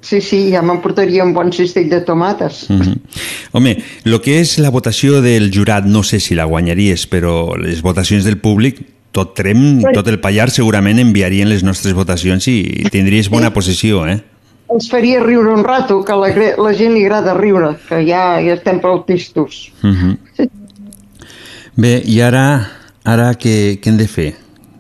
[0.03, 2.65] Sí, sí, ja m'emportaria un bon cistell de tomates.
[2.69, 2.97] Mm -hmm.
[3.53, 7.83] Home, el que és la votació del jurat, no sé si la guanyaries, però les
[7.83, 8.81] votacions del públic,
[9.13, 9.87] tot Trem, Sí.
[9.95, 14.23] tot el Pallar segurament enviarien les nostres votacions i tindries bona posició, eh?
[14.73, 18.55] Els faria riure un rato, que la, la gent li agrada riure, que ja, ja
[18.57, 19.73] estem prou tristos.
[19.83, 20.49] Uh -huh.
[21.77, 22.69] Bé, i ara,
[23.05, 24.35] ara què, què hem de fer?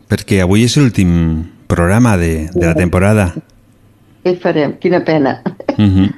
[0.08, 3.34] Perquè avui és l'últim programa de, de la temporada.
[4.24, 4.78] Què farem?
[4.78, 5.42] Quina pena.
[5.78, 6.10] Uh -huh.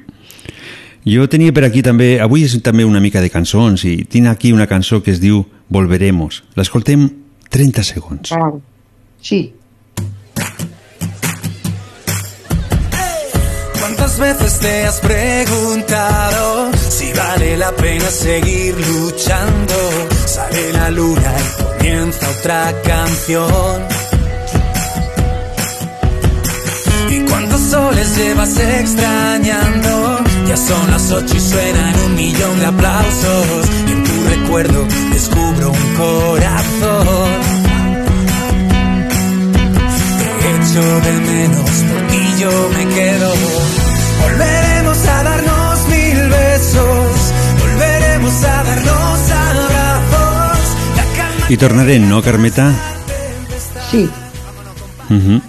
[1.05, 4.53] Jo tenia per aquí també, avui és també una mica de cançons i tinc aquí
[4.53, 6.45] una cançó que es diu Volveremos.
[6.57, 7.11] L'escoltem
[7.51, 8.33] 30 segons.
[8.33, 8.53] Ah,
[9.21, 9.53] sí.
[14.17, 19.75] ¿Cuántas veces te has preguntado si vale la pena seguir luchando?
[20.27, 23.83] Sale la luna y comienza otra canción.
[27.11, 30.21] ¿Y cuántos soles llevas extrañando?
[30.47, 33.67] Ya son las ocho y suenan un millón de aplausos.
[33.89, 37.41] Y en tu recuerdo descubro un corazón.
[40.41, 43.64] Te echo de menos, por ti yo me quedo.
[44.35, 50.77] Volveremos a darnos mil besos, volveremos a darnos abrazos.
[51.49, 52.73] Y tornaré, ¿no, Carmeta?
[53.91, 54.11] Sí.
[55.09, 55.43] Uh -huh.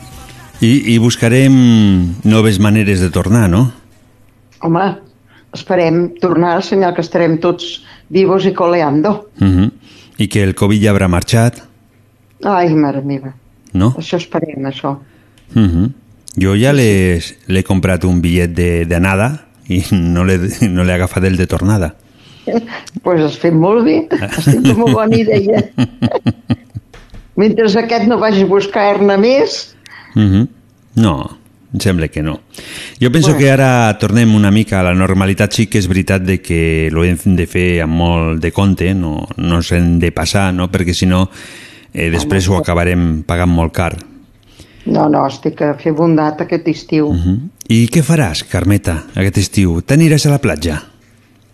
[0.62, 3.72] I, I buscarem noves maneres de tornar, no?
[4.60, 4.98] Home,
[5.52, 9.30] esperem tornar al senyal que estarem tots vivos i coleando.
[9.42, 9.72] Uh -huh.
[10.18, 11.64] I que el Covid ja haurà marxat.
[12.44, 13.34] Ai, mare meva.
[13.74, 13.96] No?
[13.98, 15.00] Això esperem, això.
[15.56, 16.05] Uh -huh.
[16.38, 20.38] Jo ja l'he comprat un bitllet de- d'anada i no l'he
[20.70, 21.96] no agafat el de tornada.
[22.46, 25.64] Doncs pues has fet molt bé, has tingut molt bona idea.
[27.36, 29.72] Mentre aquest no vagi a buscar-ne més,
[30.16, 30.48] Uh -huh.
[30.96, 31.38] No,
[31.74, 32.40] em sembla que no.
[33.02, 33.40] Jo penso Bueno.
[33.40, 35.52] que ara tornem una mica a la normalitat.
[35.52, 39.28] Sí que és veritat de que ho hem de fer amb molt de compte, no,
[39.36, 40.70] no ens hem de passar, no?
[40.72, 41.30] perquè si no
[41.94, 43.98] eh, després ho acabarem pagant molt car.
[44.86, 47.08] No, no, estic a fer bondat aquest estiu.
[47.10, 47.40] Uh -huh.
[47.70, 49.82] I què faràs, Carmeta, aquest estiu?
[49.82, 50.82] T'aniràs a la platja?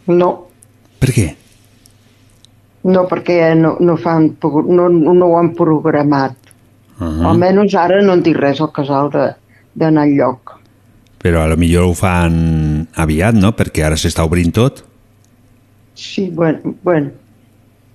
[0.07, 0.47] No,
[0.99, 1.36] Per què?
[2.84, 6.32] no perquè no, no, fan, no, no ho han programat.
[6.99, 7.07] Uh Uh.
[7.07, 7.25] -huh.
[7.29, 9.34] Almenys ara no en dic res al casal de-
[9.73, 10.59] d'anar al lloc.
[11.23, 13.51] Però a lo millor ho fan aviat, no?
[13.55, 14.84] Perquè ara s'està obrint tot.
[15.95, 17.09] Sí, bueno, bueno.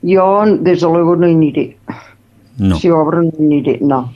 [0.02, 1.76] Jo, des de luego, no hi aniré.
[2.58, 2.78] No.
[2.78, 4.12] Si obre, no hi aniré, no.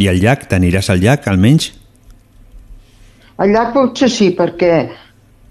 [0.00, 0.46] I al llac?
[0.48, 1.70] T'aniràs al llac, almenys?
[3.42, 4.74] Al llac potser sí, perquè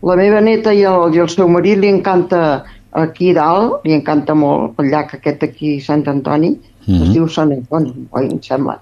[0.07, 2.63] la meva neta i el, i el seu marit li encanta
[2.97, 7.01] aquí dalt, li encanta molt el llac aquest aquí, Sant Antoni, mm -hmm.
[7.01, 7.13] es Mhm.
[7.13, 8.79] diu Sant Antoni, oi, em sembla.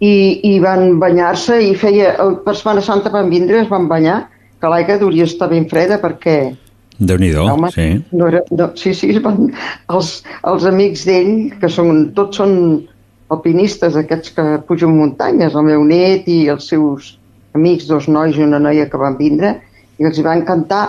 [0.00, 4.28] I, i van banyar-se i feia, per Setmana Santa van vindre, es van banyar,
[4.60, 6.56] que l'aigua hauria estar ben freda perquè
[6.98, 8.04] Déu-n'hi-do, Home, sí.
[8.12, 9.52] no era, no, sí, sí, van,
[9.88, 12.86] els, els amics d'ell, que són, tots són
[13.34, 17.14] alpinistes, aquests que pugen muntanyes, el meu net i els seus
[17.54, 19.56] amics, dos nois i una noia que van vindre,
[19.98, 20.84] i els hi va encantar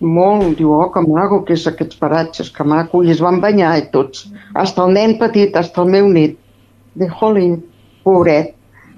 [0.00, 3.76] molt, diu, oh, que maco, que és aquests paratges, que maco, i es van banyar
[3.80, 6.36] i tots, hasta el nen petit, hasta el meu net,
[6.96, 7.60] de jolín,
[8.04, 8.56] pobret,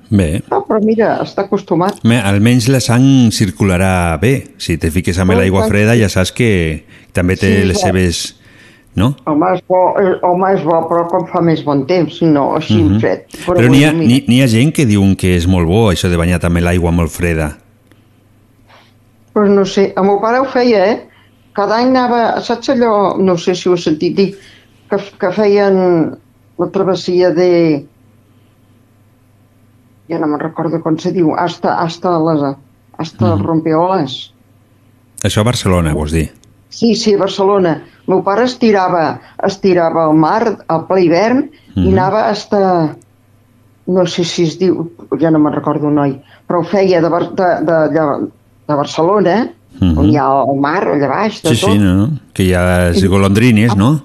[0.08, 1.98] Bé, no, però mira, està acostumat.
[2.00, 4.32] Bé, almenys la sang circularà bé.
[4.56, 6.50] Si te fiques amb l'aigua freda ja saps que
[7.12, 8.22] també té Sí, les seves...
[8.98, 9.12] No?
[9.30, 9.80] Home, és bo,
[10.26, 12.96] home, és bo, però com fa més bon temps, no, així uh Mhm.
[12.96, 13.00] -huh.
[13.00, 13.24] fred.
[13.46, 14.44] Però n'hi ha, mira.
[14.44, 17.56] ha gent que diuen que és molt bo això de banyar també l'aigua molt freda.
[19.32, 21.08] Pues no sé, el meu pare ho feia, eh?
[21.52, 24.34] Cada any anava, saps allò, no sé si ho he sentit dir,
[24.90, 26.18] que, que feien
[26.58, 27.86] la travessia de...
[30.08, 32.56] Ja no me'n recordo com se diu, hasta, hasta, les,
[32.98, 34.32] hasta els rompeoles.
[35.24, 36.30] Això a Barcelona, vols dir?
[36.68, 37.82] Sí, sí, a Barcelona.
[38.06, 41.44] El meu pare es tirava, es tirava al mar al ple hivern
[41.76, 41.92] i Mhm.
[41.92, 42.96] anava hasta...
[43.88, 46.10] No sé si es diu, ja no me'n recordo, noi,
[46.46, 48.02] però ho feia de, de, de, de,
[48.68, 49.48] de Barcelona,
[49.80, 49.98] Mhm.
[49.98, 51.70] on hi ha el mar allà baix, de Sí, tot.
[51.72, 52.10] sí, no, no?
[52.34, 54.00] Que hi ha les golondrines, no?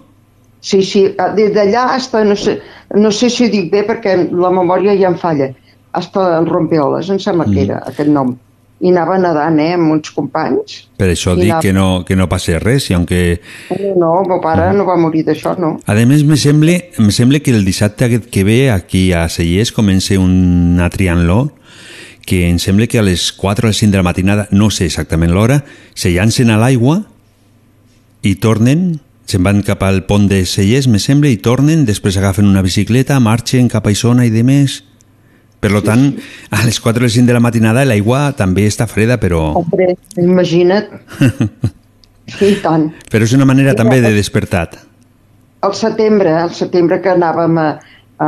[0.61, 1.03] Sí, sí,
[1.36, 2.61] des d'allà hasta, no sé,
[2.95, 5.49] no sé si ho dic bé perquè la memòria ja em falla,
[5.91, 7.53] hasta el Rompeoles, em sembla Mm.
[7.53, 8.38] que era aquest nom.
[8.84, 10.73] I anava nedant, eh, amb uns companys.
[10.99, 13.39] Per això dic anava- que no, que no passa res, i aunque...
[13.71, 15.77] No, no, el meu pare no va morir d'això, no.
[15.88, 19.71] A més, me sembla, me sembla que el dissabte aquest que ve aquí a Cellers
[19.71, 21.53] comença un trianló
[22.25, 24.86] que em sembla que a les 4 o les 5 de la matinada, no sé
[24.88, 25.63] exactament l'hora,
[25.93, 27.01] se llancen a l'aigua
[28.23, 32.47] i tornen, se'n van cap al pont de Cellers, me sembla, i tornen, després agafen
[32.47, 34.81] una bicicleta, marxen cap a Isona i de més.
[35.64, 36.09] Per lo tant,
[36.51, 39.93] a les 4 o les 5 de la matinada l'aigua també està freda, però, Hombre,
[40.20, 40.89] imagina't.
[42.34, 42.86] Sí, tant.
[43.11, 44.70] però és una manera també de despertar.
[45.64, 47.66] Al setembre, al setembre que anàvem a,
[48.24, 48.28] a,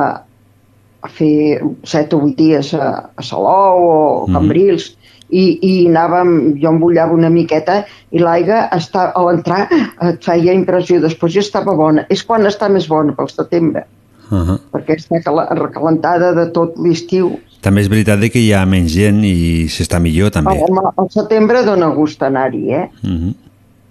[1.04, 4.34] a fer set o vuit dies a, a Salou o Mhm.
[4.36, 4.90] Cambrils,
[5.32, 7.80] i, i anàvem, jo em bullava una miqueta
[8.12, 9.64] i l'aigua a l'entrar
[10.12, 12.06] et feia impressió, després ja estava bona.
[12.14, 13.86] És quan està més bona, pel setembre,
[14.30, 14.60] Uh -huh.
[14.74, 15.20] perquè està
[15.56, 17.40] recalentada de tot l'estiu.
[17.62, 20.58] També és veritat que hi ha menys gent i s'està millor també.
[20.62, 22.90] Home, al setembre dona gust anar-hi, eh?
[23.04, 23.34] Uh -huh.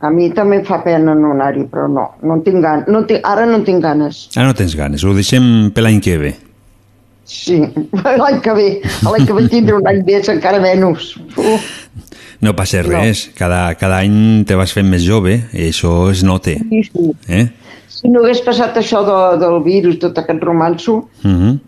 [0.00, 2.88] A mi també em fa pena no anar-hi, però no, no tinc ganes.
[2.88, 4.28] No tinc, ara no tinc ganes.
[4.36, 6.36] Ah, no tens ganes, ho deixem per l'any que ve.
[7.24, 7.56] Sí,
[8.22, 8.80] l'any que ve.
[9.02, 11.16] L'any que ve tindré un any més, encara menys.
[11.36, 11.62] Uf,
[12.44, 16.52] No passa res, cada, cada any te vas fent més jove, i això es nota.
[16.68, 17.12] sí, sí.
[17.28, 17.46] Eh?
[18.04, 21.58] Si no hagués passat això de, del virus, tot aquest romanço, Uh -huh.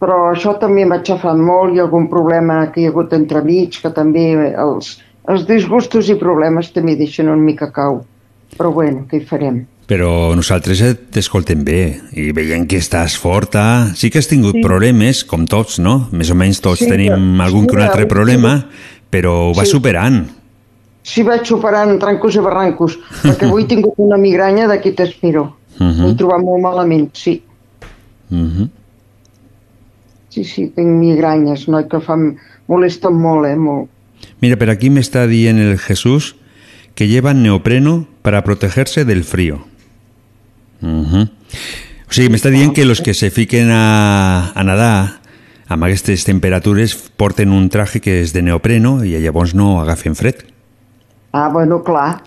[0.00, 3.90] però això també m'ha xafat molt i algun problema que hi ha hagut entremig, que
[3.90, 4.98] també els,
[5.28, 8.04] els disgustos i problemes també deixen una mica cau.
[8.58, 9.66] Però bueno, què hi farem?
[9.86, 13.90] Però nosaltres t'escoltem bé i veiem que estàs forta.
[13.94, 14.60] Sí que has tingut Sí.
[14.62, 16.08] problemes, com tots, no?
[16.12, 18.08] Més o menys tots Sí, tenim però- algun que un sí, altre sí.
[18.08, 18.66] problema,
[19.10, 19.72] però ho vas Sí.
[19.76, 20.26] superant.
[21.02, 25.56] Si vaig superant trancos i barrancos, perquè avui he tingut una migranya d'aquí t'espero.
[25.80, 26.16] M'he Mhm.
[26.16, 27.42] trobat molt malament, sí.
[28.28, 28.68] Mhm.
[30.28, 32.36] Sí, sí, tinc migranyes, noi, que fan...
[32.70, 33.88] molesten molt, eh, molt.
[34.40, 36.36] Mira, per aquí me está diciendo el Jesús
[36.94, 39.64] que llevan neopreno para protegerse del frío.
[40.82, 41.22] Ujú.
[42.08, 45.20] O sigui, m'està dient que los que se fiquen a, a nadar
[45.66, 50.44] amb aquestes temperatures porten un traje que és de neopreno i llavors no agafen fred.
[51.32, 52.22] Ah, bueno, clar.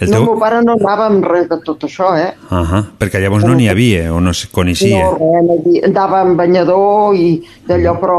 [0.00, 0.22] El No, teu...
[0.22, 2.32] el meu pare no anava amb res de tot això, eh?
[2.50, 5.04] Ahà, perquè llavors no n'hi havia o no es coneixia.
[5.04, 7.28] No, res, no havia- andava amb banyador i
[7.68, 8.18] d'allò, però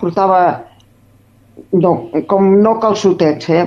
[0.00, 0.40] portava
[1.72, 1.92] no,
[2.30, 3.62] com no calçotets, eh?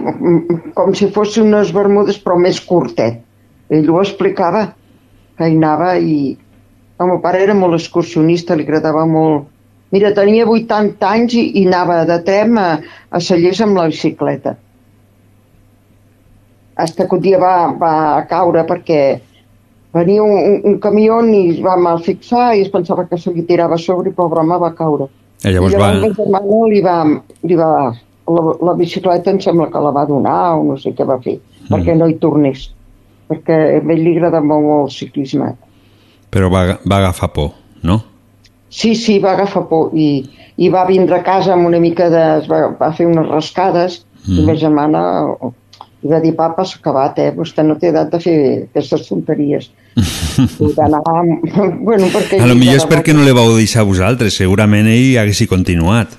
[0.75, 3.21] com si fossin unes bermudes però més curtet.
[3.71, 4.65] Ell ho explicava,
[5.37, 6.35] que hi anava i
[6.99, 9.47] el meu pare era molt excursionista, li agradava molt...
[9.95, 12.69] Mira, tenia 80 anys i, i anava de trem a,
[13.11, 14.57] a Cellers amb la bicicleta.
[16.77, 17.93] Hasta que un dia va, va
[18.29, 19.01] caure perquè
[19.97, 23.45] venia un, un, camió i es va mal fixar i es pensava que se li
[23.47, 25.09] tirava a sobre i pobre home va caure.
[25.43, 25.91] I llavors I va...
[25.93, 26.97] llavors ma germana li va,
[27.49, 31.07] li va la, la bicicleta em sembla que la va donar o no sé què
[31.07, 31.69] va fer, mm.
[31.73, 32.69] perquè no hi tornés
[33.27, 35.51] perquè a ell li agrada molt, el ciclisme.
[36.33, 37.51] Però va, va agafar por,
[37.87, 37.99] no?
[38.69, 40.25] Sí, sí, va agafar por i,
[40.59, 42.25] i va vindre a casa amb una mica de...
[42.51, 44.33] Va, va fer unes rascades mm.
[44.33, 44.45] i Mm.
[44.47, 45.01] ma germana
[46.07, 47.31] li va dir, papa, s'ha acabat, eh?
[47.35, 48.37] Vostè no té edat de fer
[48.69, 49.67] aquestes tonteries.
[50.63, 51.01] I d'anar...
[51.87, 52.39] bueno, perquè...
[52.39, 56.15] A lo millor és perquè no le vau deixar a vosaltres, segurament ell haguessi continuat.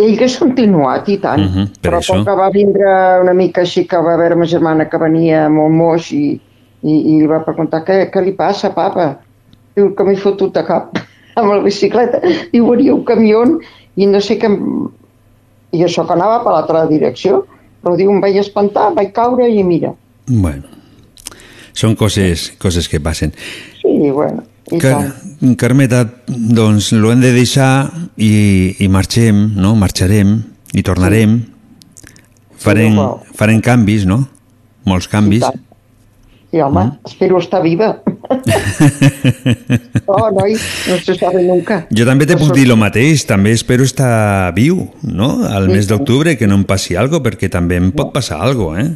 [0.00, 1.44] Ell hagués continuat, i tant.
[1.44, 2.16] Mhm, per Però això.
[2.16, 5.76] com que va vindre una mica així, que va veure ma germana que venia molt
[5.76, 6.24] moix i,
[6.82, 9.12] i, i li va preguntar què, què li passa, papa?
[9.76, 10.98] Diu que m'he fotut a cap
[11.38, 12.18] amb la bicicleta.
[12.50, 13.46] Diu, venia un camió
[13.94, 14.50] i no sé què...
[15.72, 17.46] I això que anava per l'altra direcció.
[17.82, 19.92] Però diu, em vaig espantar, vaig caure i mira.
[20.28, 20.70] Bueno,
[21.74, 23.34] són coses, coses que passen.
[23.80, 25.56] Sí, bueno, i Car tant.
[25.58, 29.74] Carmeta, doncs lo hem de deixar i, i marxem, no?
[29.78, 30.36] Marxarem
[30.72, 31.40] i tornarem.
[32.62, 33.18] Farem, igual.
[33.34, 34.22] farem canvis, no?
[34.86, 35.42] Molts canvis.
[35.42, 35.71] tant.
[36.52, 36.98] Sí, home, Mm.
[37.08, 38.02] espero estar viva.
[40.06, 40.52] oh, noi,
[40.88, 41.86] no se sabe nunca.
[41.90, 45.46] Jo també te puc dir el mateix, també espero estar viu, no?
[45.48, 48.90] Al mes d'octubre, que no em passi algo, perquè també em pot passar algo, eh?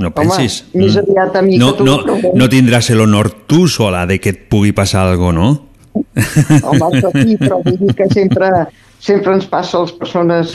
[0.00, 0.62] No pensis.
[0.72, 0.98] Home, més Mm.
[1.04, 1.84] aviat a mi no, que tu.
[1.84, 2.30] no, bueno.
[2.34, 5.66] no tindràs l'honor tu sola de que et pugui passar algo, no?
[5.92, 8.48] Home, això sí, però vull dir que sempre,
[8.98, 10.54] sempre ens passa a les persones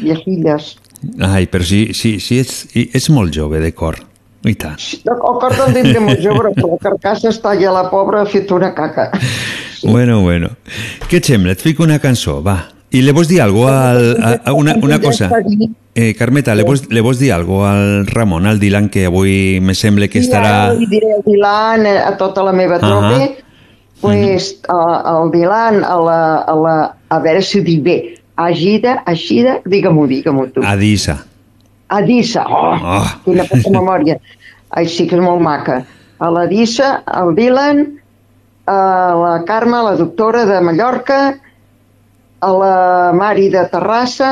[0.00, 0.76] viejilles.
[1.20, 3.96] Ai, però sí, sí, sí ets, i ets molt jove de cor.
[4.44, 4.76] I tant.
[5.08, 8.50] El cor te'n tindré molt jove, però la carcassa està allà, la pobra, ha fet
[8.52, 9.10] una caca.
[9.84, 10.48] Bueno, bueno.
[11.10, 11.52] Què et sembla?
[11.52, 12.54] Et fico una cançó, va.
[12.96, 15.28] I le vols dir algo al, a, una, una cosa?
[15.94, 19.74] Eh, Carmeta, le vols, le vols dir algo al Ramon, al Dylan, que avui me
[19.74, 20.52] sembla que estarà...
[20.70, 23.18] ara li diré al Dilan, eh, a tota la meva tropa,
[24.00, 26.18] pues, a- al Dilan, a, la,
[26.48, 26.76] a, la,
[27.08, 27.98] a veure si ho dic bé,
[28.36, 30.64] Agida, Agida, digue-m'ho, digue-m'ho tu.
[30.64, 31.20] Adisa.
[31.98, 33.04] Adissa, oh, Oh.
[33.24, 34.18] quina poca memòria.
[34.74, 35.82] Ai, sí que és molt maca.
[36.18, 37.84] A la Dissa, al Dylan,
[38.66, 38.76] a
[39.20, 41.18] la Carme, la doctora de Mallorca,
[42.40, 42.74] a la
[43.14, 44.30] Mari de Terrassa,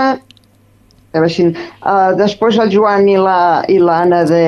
[1.13, 4.45] a veure si, uh, després el Joan i la i l'Anna de,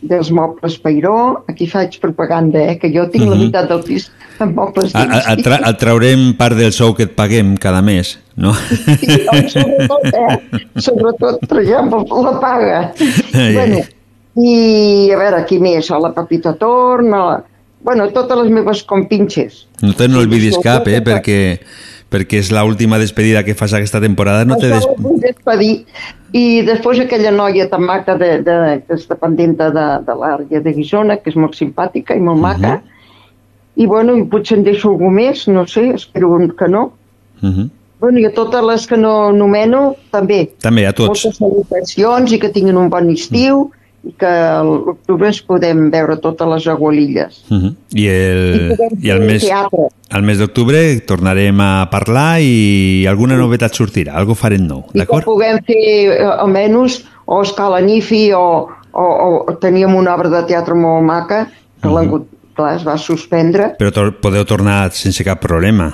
[0.00, 3.40] dels mobles Peiró, aquí faig propaganda, eh, que jo tinc la Mhm.
[3.42, 4.10] meitat del pis
[4.46, 8.14] mobles A, a, a tra, a traurem part del sou que et paguem cada mes,
[8.36, 8.54] no?
[9.54, 10.62] sobretot, eh?
[10.78, 12.80] sobretot traiem la paga.
[13.34, 13.86] Ai, bueno, ai.
[14.38, 15.90] i a veure, qui més?
[15.90, 17.38] A la Pepita Torn, a la...
[17.84, 19.64] bueno, totes les meves compinxes.
[19.82, 21.00] No te n'olvidis cap, eh?
[21.04, 21.38] Perquè,
[22.10, 24.44] perquè és l'última despedida que fas aquesta temporada.
[24.48, 24.86] No te des...
[25.24, 25.74] despedir.
[26.36, 30.74] I després aquella noia tan maca de, de, que està pendenta de, de l'àrea de
[30.76, 32.78] Guisona, que és molt simpàtica i molt maca.
[33.78, 36.92] I bueno, i potser en deixo algú més, no sé, espero que no.
[37.42, 37.68] Uh -huh.
[38.00, 40.50] Bueno, i a totes les que no nomeno, també.
[40.62, 41.24] També, a tots.
[41.24, 43.70] Moltes salutacions i que tinguin un bon estiu
[44.06, 47.42] i que a l'octubre ens podem veure totes les agualilles.
[47.50, 47.74] Uh -huh.
[47.94, 49.88] I, el, I i el mes, teatre.
[50.10, 54.98] el mes d'octubre tornarem a parlar i alguna novetat sortirà, algo farem nou, I que
[54.98, 55.24] d'acord?
[55.24, 60.74] puguem fer eh, almenys o escala Nifi o, o, o teníem una obra de teatre
[60.74, 61.48] molt maca
[61.82, 62.26] que l'han hagut-
[62.58, 63.72] clar, es va suspendre.
[63.78, 65.92] Però tor podeu tornar sense cap problema.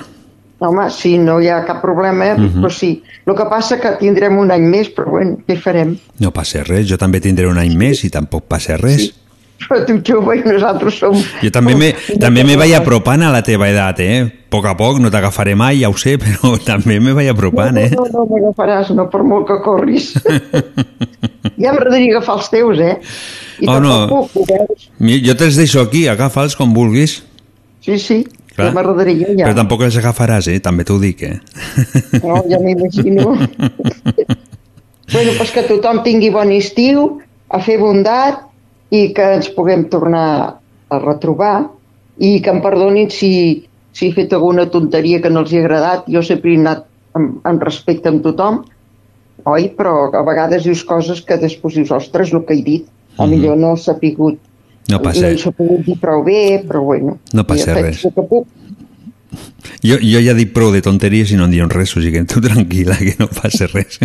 [0.65, 2.37] Home, sí, no hi ha cap problema, eh?
[2.37, 2.61] Mhm.
[2.61, 3.03] però sí.
[3.25, 5.97] El que passa que tindrem un any més, però bueno, què farem?
[6.19, 9.11] No passa res, jo també tindré un any més i tampoc passa res.
[9.55, 11.15] Però tu jove i nosaltres som...
[11.41, 14.17] Jo també me, també me vaig apropant a la teva edat, eh?
[14.25, 17.79] A poc a poc, no t'agafaré mai, ja ho sé, però també me vaig apropant,
[17.81, 17.89] eh?
[17.95, 20.11] No, no, no m'agafaràs, no per molt que corris.
[21.61, 22.95] Ja m'agradaria agafar els teus, eh?
[23.63, 23.93] I Oh, no.
[24.09, 24.33] puc?
[24.99, 27.19] Mi- Jo te'ls deixo aquí, agafa'ls com vulguis.
[27.85, 28.17] Sí, sí,
[28.55, 28.67] Clar.
[28.67, 29.45] ja m'agradaria ja.
[29.45, 30.57] Però tampoc els agafaràs, eh?
[30.65, 31.37] També t'ho dic, eh?
[32.19, 33.37] No, ja m'imagino.
[35.13, 37.05] bueno, doncs que tothom tingui bon estiu,
[37.49, 38.41] a fer bondat
[38.93, 40.27] i que ens puguem tornar
[40.89, 41.55] a retrobar
[42.21, 43.31] i que em perdonin si,
[43.91, 46.09] si he fet alguna tonteria que no els hi ha agradat.
[46.11, 46.85] Jo sempre he anat
[47.17, 48.63] amb, amb respecte amb tothom,
[49.45, 49.69] oi?
[49.77, 53.57] Però a vegades dius coses que després dius, ostres, el que he dit, a millor
[53.59, 54.39] no s'ha pigut
[54.91, 57.17] No passa, no s'ha pogut dir prou bé, però bueno.
[57.33, 58.03] No passa res.
[58.03, 58.45] Que puc.
[59.81, 62.27] jo, jo ja dic prou de tonteries i no en diuen res, o sigui que
[62.29, 63.97] tu tranquil·la, que no passa res.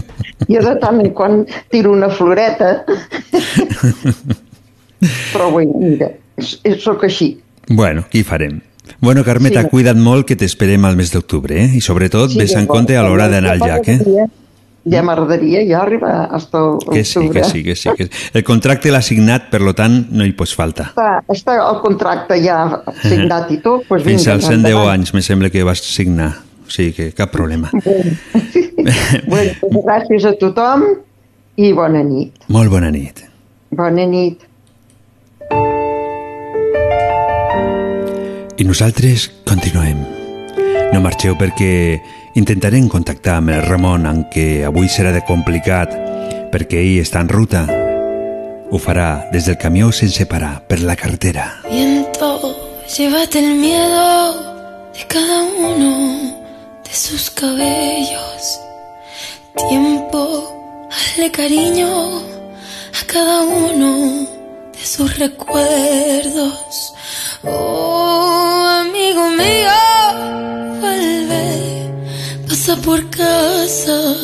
[0.49, 2.78] Jo de tant en quan tiro una floreta.
[5.32, 7.32] Però bueno, mira, és, soc així.
[7.68, 8.61] Bueno, què hi farem?
[9.01, 9.68] Bueno, Carmeta, Sí.
[9.70, 11.70] cuida't molt que t'esperem al mes d'octubre, eh?
[11.76, 14.26] I sobretot, Sí, ves en compte a l'hora d'anar al llac, eh?
[14.90, 16.59] Ja m'agradaria ja arribar hasta
[16.90, 17.90] Que sí, que sí, que sí.
[17.96, 18.11] Que sí.
[18.32, 20.88] El contracte l'ha signat, per lo tant, no hi pots faltar.
[20.94, 23.84] Està, està el contracte ja signat i tot.
[23.88, 24.94] Doncs Fins vinga, als 110 endavant.
[24.94, 26.30] anys, me sembla que vas signar.
[26.66, 27.70] O sigui que cap problema.
[27.74, 30.84] Bueno, doncs gràcies a tothom
[31.61, 32.32] i bona nit.
[32.48, 33.20] Molt bona nit.
[33.70, 34.40] Bona nit.
[38.61, 40.03] I nosaltres continuem.
[40.93, 41.97] No marxeu perquè
[42.37, 45.95] intentarem contactar amb el Ramon, aunque avui serà de complicat,
[46.53, 47.63] perquè ell està en ruta.
[48.69, 51.47] Ho farà des del camió sense parar, per la carretera.
[51.71, 52.53] Viento,
[52.99, 54.37] llévate el miedo
[54.93, 55.95] de cada uno
[56.85, 58.61] de sus cabellos.
[59.71, 61.89] Tiempo, hazle cariño
[62.93, 64.29] a cada uno
[64.77, 66.93] de sus recuerdos.
[67.43, 67.80] Oh,
[72.91, 74.16] por casa.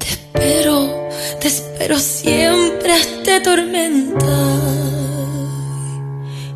[0.00, 1.08] Te espero,
[1.40, 4.38] te espero siempre hasta tormenta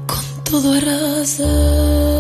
[0.09, 2.16] con todo arrasa.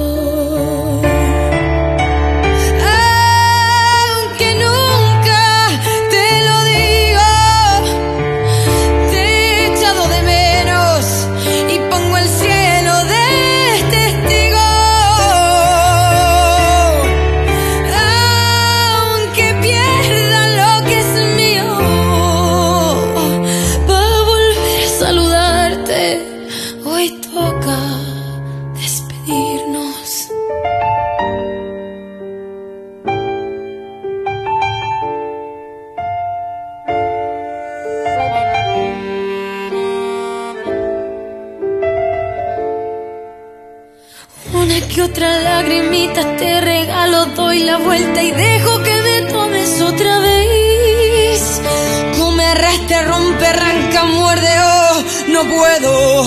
[55.37, 56.27] No puedo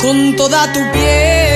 [0.00, 1.53] con toda tu piel.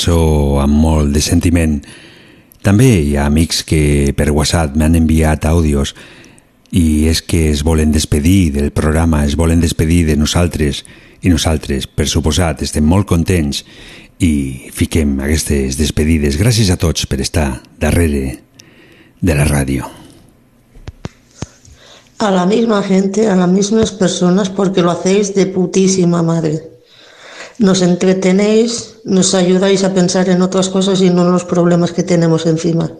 [0.00, 1.74] Cançó amb molt de sentiment.
[2.64, 5.92] També hi ha amics que per WhatsApp m'han enviat àudios
[6.72, 10.84] i és que es volen despedir del programa, es volen despedir de nosaltres
[11.20, 13.64] i nosaltres, per suposat, estem molt contents
[14.20, 16.38] i fiquem aquestes despedides.
[16.40, 18.38] Gràcies a tots per estar darrere
[19.20, 19.84] de la ràdio.
[22.20, 26.79] A la misma gente, a las mismas personas, porque lo hacéis de putísima madre.
[27.60, 32.02] Nos entretenéis, nos ayudáis a pensar en otras cosas y no en los problemas que
[32.02, 32.90] tenemos encima.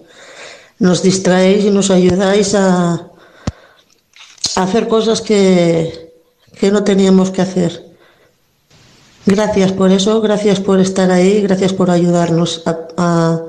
[0.78, 3.08] Nos distraéis y nos ayudáis a,
[4.56, 6.12] hacer cosas que,
[6.58, 7.86] que no teníamos que hacer.
[9.24, 13.42] Gracias por eso, gracias por estar ahí, gracias por ayudarnos a, a,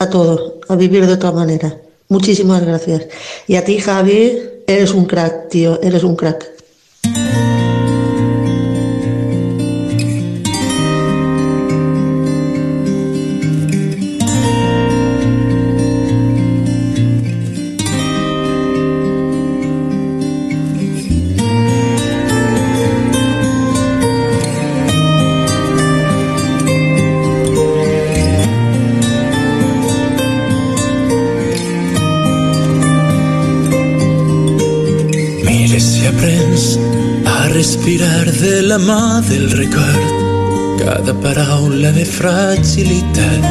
[0.00, 1.76] a todo, a vivir de otra manera.
[2.08, 3.06] Muchísimas gracias.
[3.46, 4.36] Y a ti, Javi,
[4.66, 6.44] eres un crack, tío, eres un crack.
[38.76, 43.42] La mà del record cada paraula de fragilitat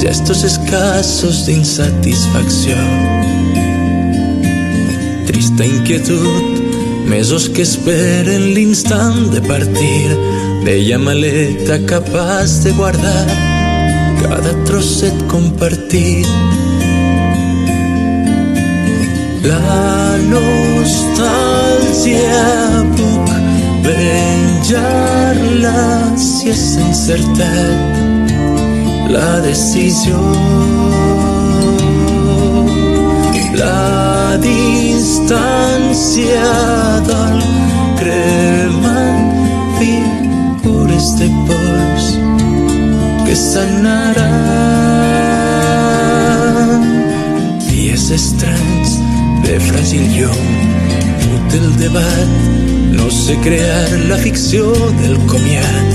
[0.00, 2.76] gestos escassos d'insatisfacció
[5.26, 6.44] trista inquietud.
[7.12, 10.08] Mesos que esperen l'instant de partir.
[10.64, 13.26] Vella maleta capaç de guardar.
[14.22, 16.28] Cada trosset compartit
[19.44, 21.24] la nostàlgia
[22.96, 23.27] puc
[23.88, 25.80] venjar-la
[26.20, 28.32] si és encertat
[29.14, 30.18] la decisió
[33.60, 36.50] la distància
[37.08, 37.38] del
[38.00, 39.26] cremant
[39.78, 42.06] figures de pols
[43.24, 44.28] que sanaran
[47.70, 48.90] dies estranys
[49.46, 50.46] de fràgil llum
[51.48, 52.32] Mut el debat
[52.92, 55.94] no sé crear la ficció del comiat.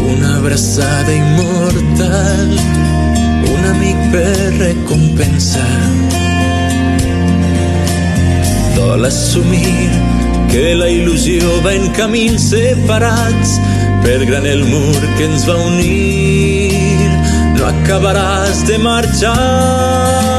[0.00, 2.50] Una abraçada immortal
[3.52, 5.76] un amic per recompensar
[8.74, 9.92] dol assumir
[10.50, 13.60] que la il·lusió va en camins separats.
[14.02, 17.06] Per gran el mur que ens va unir
[17.60, 20.29] no acabaràs de marxar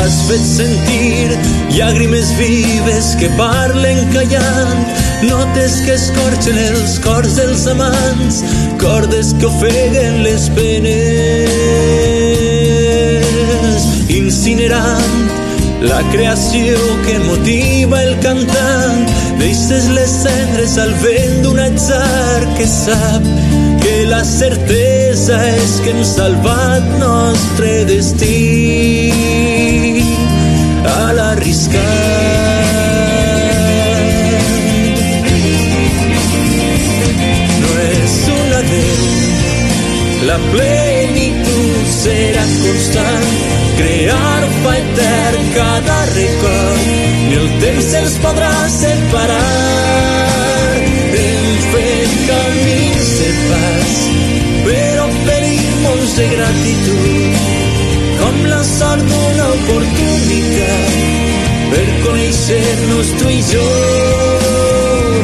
[0.00, 1.28] has fet sentir
[1.76, 4.82] llàgrimes vives que parlen callant.
[5.28, 8.42] Notes que escorxen els cors dels amants
[8.82, 11.52] cordes que ofeguen les penes.
[14.10, 15.22] Incinerant
[15.82, 19.06] la creació que motiva el cantant.
[19.38, 23.24] Deixes les cendres al vent d'un atzar que sap
[23.82, 29.31] que la certesa és que hem salvat nostre destí
[30.84, 31.86] a l'arriscar
[37.62, 39.12] no és un adeu
[40.22, 43.32] la plenitud serà constant.
[43.78, 46.84] Crear fa etern cada record
[47.26, 49.40] ni el temps ens podrà separar.
[51.22, 53.98] Hem fet camins de pas
[54.68, 57.44] per oferir mons de gratitud
[58.22, 60.11] com la sort d'una oportunitat
[61.72, 63.68] per conèixer-nos tu i jo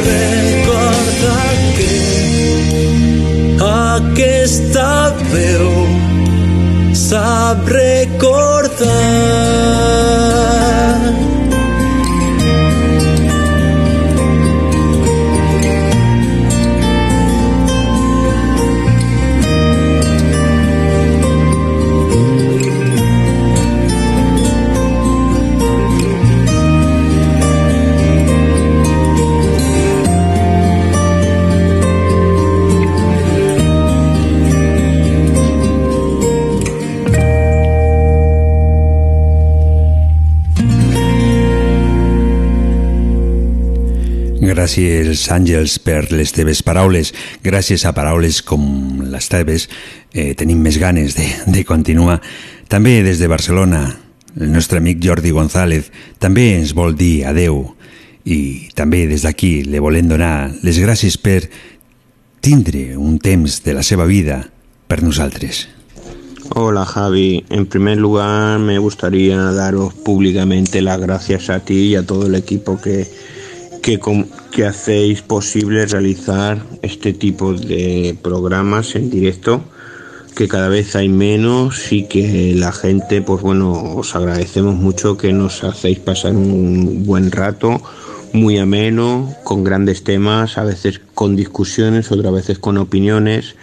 [0.08, 1.36] recorda
[1.76, 1.94] que
[3.68, 4.90] aquesta
[5.34, 5.72] veu
[7.06, 9.17] sap recordar.
[44.78, 47.08] Gràcies, Àngels, per les teves paraules.
[47.42, 49.64] Gràcies a paraules com les teves
[50.14, 52.20] eh, tenim més ganes de, de continuar.
[52.70, 53.80] També des de Barcelona,
[54.38, 55.90] el nostre amic Jordi González
[56.22, 57.58] també ens vol dir adeu
[58.22, 61.40] i també des d'aquí le volem donar les gràcies per
[62.38, 64.44] tindre un temps de la seva vida
[64.86, 65.66] per nosaltres.
[66.54, 72.06] Hola Javi, en primer lugar me gustaría daros públicamente las gracias a ti y a
[72.06, 73.08] todo el equipo que,
[73.82, 79.62] que, com- que hacéis posible realizar este tipo de programas en directo,
[80.34, 85.32] que cada vez hay menos y que la gente, pues bueno, os agradecemos mucho que
[85.32, 87.82] nos hacéis pasar un buen rato,
[88.32, 93.56] muy ameno, con grandes temas, a veces con discusiones, otras veces con opiniones,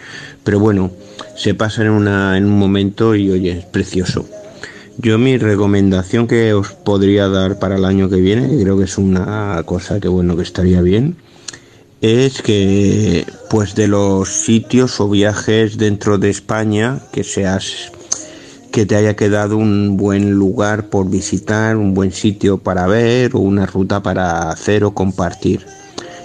[0.44, 0.90] pero bueno,
[1.36, 4.26] se pasa en, una, en un momento y oye, es precioso.
[4.98, 8.96] Yo mi recomendación que os podría dar para el año que viene, creo que es
[8.96, 11.16] una cosa que bueno que estaría bien,
[12.00, 17.92] es que pues de los sitios o viajes dentro de España que seas
[18.72, 23.40] que te haya quedado un buen lugar por visitar, un buen sitio para ver o
[23.40, 25.66] una ruta para hacer o compartir.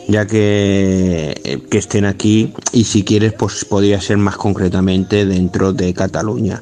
[0.07, 5.93] Ya que, que estén aquí y si quieres pues podría ser más concretamente dentro de
[5.93, 6.61] Cataluña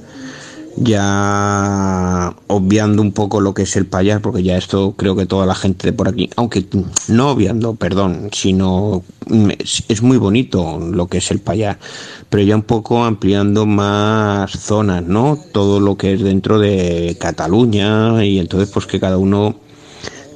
[0.77, 5.45] ya obviando un poco lo que es el payar, porque ya esto creo que toda
[5.45, 6.65] la gente de por aquí, aunque
[7.07, 9.03] no obviando, perdón, sino
[9.87, 11.79] es muy bonito lo que es el payar,
[12.29, 15.37] pero ya un poco ampliando más zonas, ¿no?
[15.51, 19.55] Todo lo que es dentro de Cataluña y entonces pues que cada uno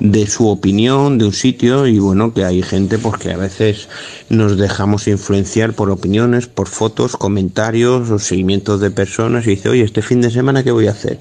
[0.04, 3.88] de su opinión de un sitio y bueno que hay gente pues que a veces
[4.28, 9.84] nos dejamos influenciar por opiniones, por fotos, comentarios o seguimientos de personas y dice, oye,
[9.84, 11.20] este fin de semana qué voy a hacer.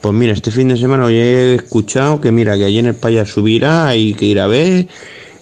[0.00, 2.94] Pues mira, este fin de semana hoy he escuchado que mira que allí en el
[2.94, 4.88] Paya subirá, hay que ir a ver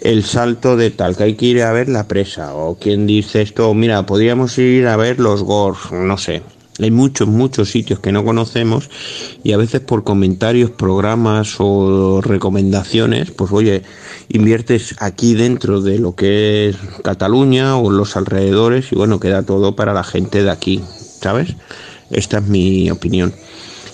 [0.00, 3.42] el salto de tal, que hay que ir a ver la presa, o quien dice
[3.42, 6.42] esto, mira, podríamos ir a ver los gors, no sé.
[6.80, 8.88] Hay muchos, muchos sitios que no conocemos
[9.42, 13.82] y a veces por comentarios, programas o recomendaciones, pues oye,
[14.28, 19.76] inviertes aquí dentro de lo que es Cataluña o los alrededores y bueno, queda todo
[19.76, 20.82] para la gente de aquí,
[21.20, 21.54] ¿sabes?
[22.10, 23.34] Esta es mi opinión.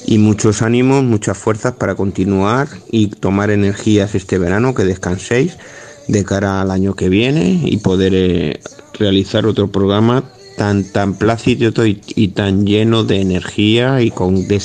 [0.07, 5.59] Y muchos ánimos, muchas fuerzas para continuar y tomar energías este verano, que descanséis
[6.07, 8.61] de cara al año que viene y poder eh,
[8.99, 10.23] realizar otro programa
[10.57, 14.61] tan, tan plácido y, y tan lleno de energía y con de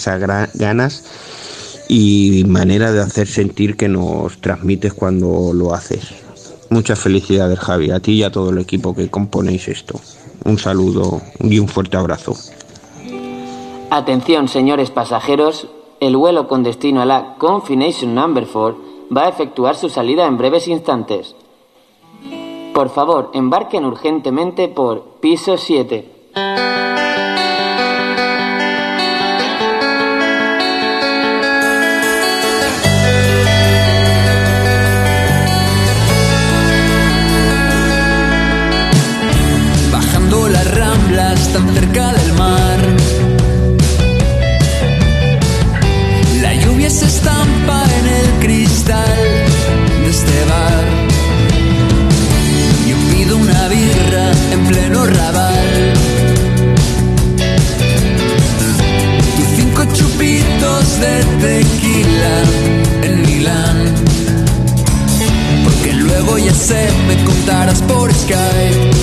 [0.53, 1.03] ganas
[1.87, 6.13] y manera de hacer sentir que nos transmites cuando lo haces.
[6.69, 9.99] Muchas felicidades Javi, a ti y a todo el equipo que componéis esto.
[10.45, 12.33] Un saludo y un fuerte abrazo.
[13.89, 15.67] Atención señores pasajeros,
[15.99, 20.37] el vuelo con destino a la Confination Number 4 va a efectuar su salida en
[20.37, 21.35] breves instantes.
[22.73, 26.31] Por favor, embarquen urgentemente por piso 7.
[39.91, 42.79] Bajando las ramblas tan cerca del mar.
[46.41, 49.30] La lluvia se estampa en el cristal
[54.71, 55.93] pleno rabal.
[59.37, 62.35] Y cinco chupitos de tequila
[63.03, 63.77] en Milán.
[65.63, 69.00] Porque luego ya sé, me contarás por Skype.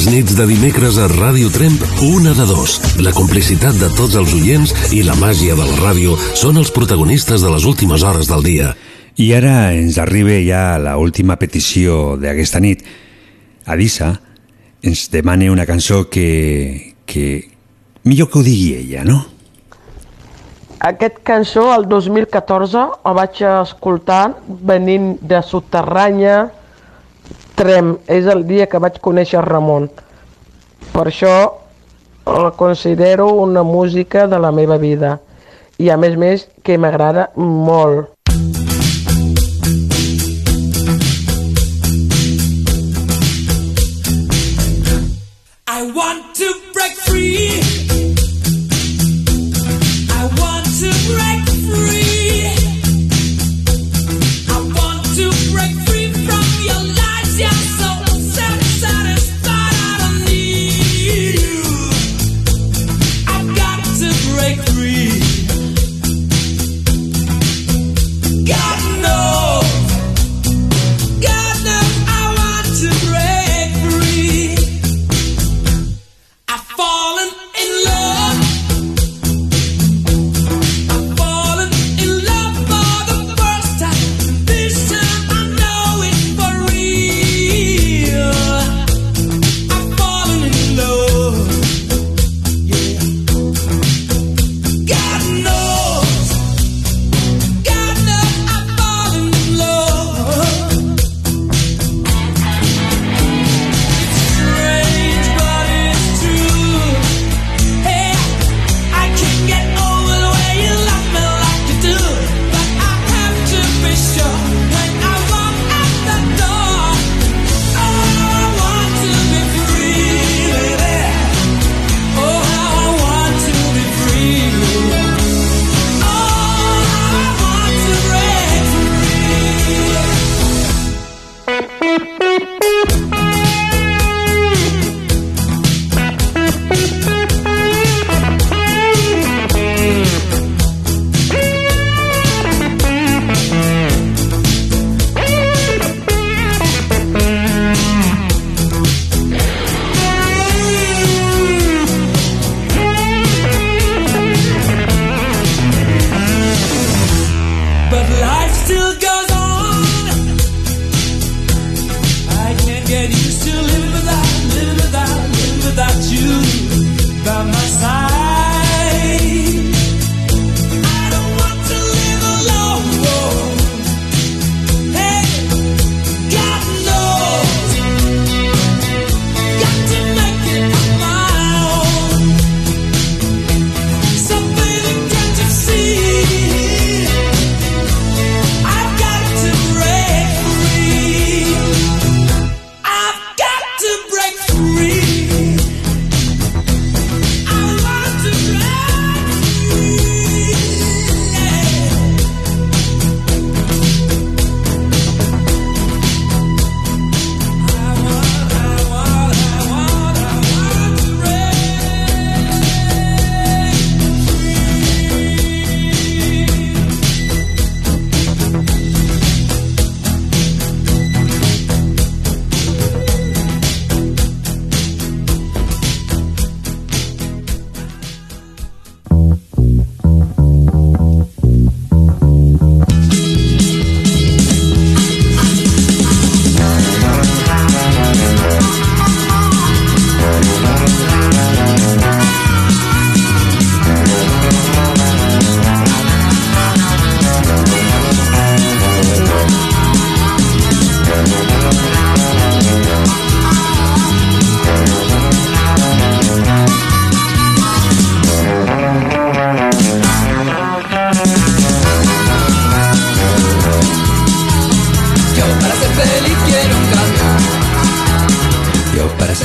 [0.00, 2.78] Les nits de dimecres a Ràdio Tremp, una de dos.
[3.04, 7.42] La complicitat de tots els oients i la màgia de la ràdio són els protagonistes
[7.44, 8.70] de les últimes hores del dia.
[9.20, 12.80] I ara ens arriba ja la última petició d'aquesta nit.
[13.68, 14.14] Adisa
[14.80, 16.94] ens demana una cançó que...
[17.04, 17.50] que...
[18.08, 19.18] millor que ho digui ella, no?
[20.80, 26.46] Aquest cançó, el 2014, el vaig escoltar venint de Soterranya,
[27.60, 27.98] Trem.
[28.08, 29.90] És el dia que vaig conèixer Ramon.
[30.94, 31.32] Per això
[32.34, 35.18] el considero una música de la meva vida.
[35.76, 38.08] I a més més que m'agrada molt.
[45.68, 46.69] I want to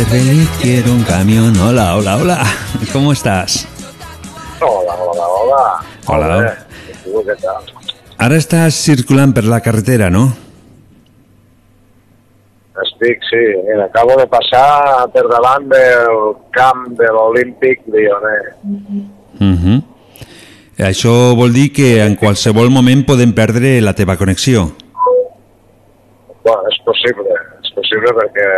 [0.03, 1.55] feliz quiero un camión.
[1.59, 2.43] Hola, hola, hola.
[2.91, 3.67] ¿Cómo estás?
[4.59, 5.85] Hola, hola, hola.
[6.07, 6.57] Hola.
[7.03, 7.69] Tu, què tal?
[8.25, 10.25] Ara estàs circulant per la carretera, no?
[12.83, 13.43] Estic, sí.
[13.67, 16.21] Mira, acabo de passar per davant del
[16.55, 18.55] camp de l'Olímpic Lioner.
[19.39, 19.83] Mhm.
[20.77, 24.67] Això vol dir que en qualsevol moment podem perdre la teva connexió.
[26.43, 27.31] Bueno, és possible,
[27.63, 28.49] és possible perquè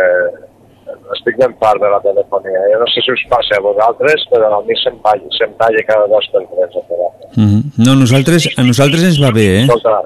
[1.16, 2.60] estic ben part de la telefonia.
[2.72, 5.82] Jo no sé si us passa a vosaltres, però a mi se'm talla, se'm talla
[5.86, 6.70] cada dos per tres.
[6.74, 7.12] telèfon.
[7.36, 7.60] Mhm.
[7.86, 9.62] No, nosaltres, a nosaltres ens va bé, eh?
[9.64, 10.02] Escolta,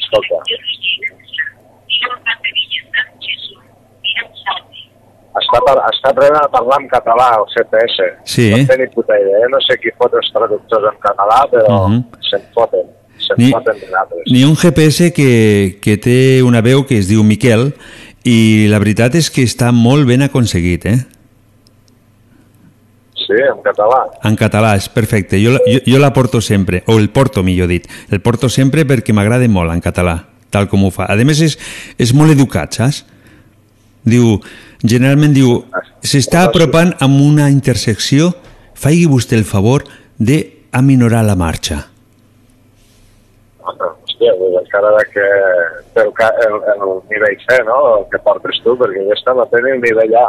[0.00, 0.36] escolta.
[5.40, 8.06] Està, par està aprenent a parlar en català, el CPS.
[8.26, 8.48] Sí.
[8.50, 9.46] No té ni puta idea.
[9.52, 12.00] No sé qui fot els traductors en català, però Mhm.
[12.30, 12.86] se'n foten.
[13.20, 14.22] Se'n Ni- foten de nosaltres.
[14.32, 17.74] N'hi ha un GPS que, que té una veu que es diu Miquel
[18.24, 20.98] i la veritat és que està molt ben aconseguit, eh?
[23.20, 24.00] Sí, en català.
[24.26, 25.38] En català, és perfecte.
[25.40, 27.86] Jo, jo, jo la porto sempre, o el porto, millor dit.
[28.10, 30.16] El porto sempre perquè m'agrada molt en català,
[30.50, 31.06] tal com ho fa.
[31.06, 31.56] A més, és,
[31.96, 33.04] és molt educat, saps?
[34.02, 34.40] Diu,
[34.82, 35.60] generalment diu,
[36.02, 38.32] s'està apropant a una intersecció,
[38.74, 39.84] faci vostè el favor
[40.18, 41.89] de aminorar la marxa.
[44.20, 45.26] Hòstia, doncs encara de que
[45.94, 46.10] té el,
[46.44, 49.00] el, el nivell C, no?, el que portes tu, perquè
[49.34, 50.26] no té ni el nivell A.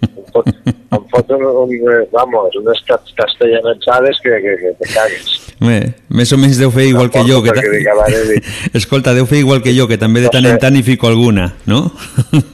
[0.00, 1.70] em fot, em fot un, un,
[2.12, 5.36] vamos, unes cas- castellanitzades que, que, que te cagues.
[5.60, 5.78] Bé,
[6.08, 7.42] més o menys deu fer igual que jo.
[7.44, 10.32] Que perquè dic, a veure, dic, Escolta, deu fer igual que jo, que també de
[10.32, 11.84] tant en tant hi fico alguna, no?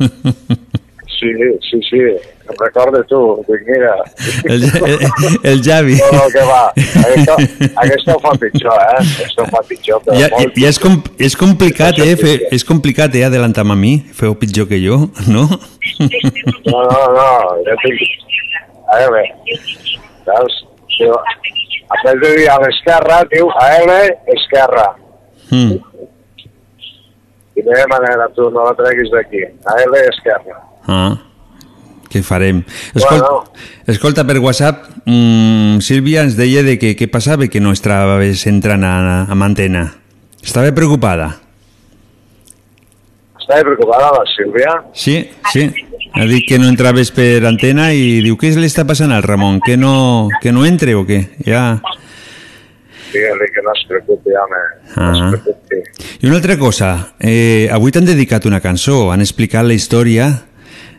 [1.18, 1.30] sí,
[1.68, 2.01] sí, sí,
[2.47, 3.94] em recordo tu, dic, mira...
[4.44, 5.97] El, el, el Javi.
[5.97, 7.36] No, no, que va, aquesta,
[7.82, 9.01] aquesta ho fa pitjor, eh?
[9.02, 10.60] Aquesta ho fa pitjor, però Ja, ja, molt.
[10.62, 12.12] ja és, com, és complicat, eh?
[12.20, 13.24] Fer, és complicat, eh?
[13.26, 13.94] Adelantar-me a mi.
[14.14, 15.47] Feu pitjor que jo, no?
[15.48, 17.26] No, no, no,
[17.66, 18.06] jo tinc...
[18.86, 19.24] A veure,
[20.28, 20.60] saps?
[20.97, 23.97] Diu, en vez de dir a l'esquerra, diu a L,
[24.36, 24.86] esquerra.
[25.51, 25.74] Mm.
[27.56, 29.43] I de manera, tu no la treguis d'aquí.
[29.66, 30.60] A L, esquerra.
[30.86, 31.16] Ah,
[32.10, 32.62] què farem?
[32.94, 33.30] Escolta,
[33.90, 38.84] escolta per WhatsApp, mm, Sílvia ens deia de que què passava que no estaves entrant
[38.86, 39.88] a, a antena.
[40.42, 41.34] Estava preocupada.
[43.40, 44.72] Estava preocupada la Sílvia?
[44.94, 45.18] Sí,
[45.52, 45.68] sí.
[46.16, 49.60] Ha dit que no entraves per antena i diu, què li està passant al Ramon?
[49.60, 51.22] Que no, que no entre o què?
[51.44, 51.76] Ja...
[53.06, 54.62] Digue-li que no es preocupi, home.
[54.98, 55.30] Ah.
[56.20, 60.26] I una altra cosa, eh, avui t'han dedicat una cançó, han explicat la història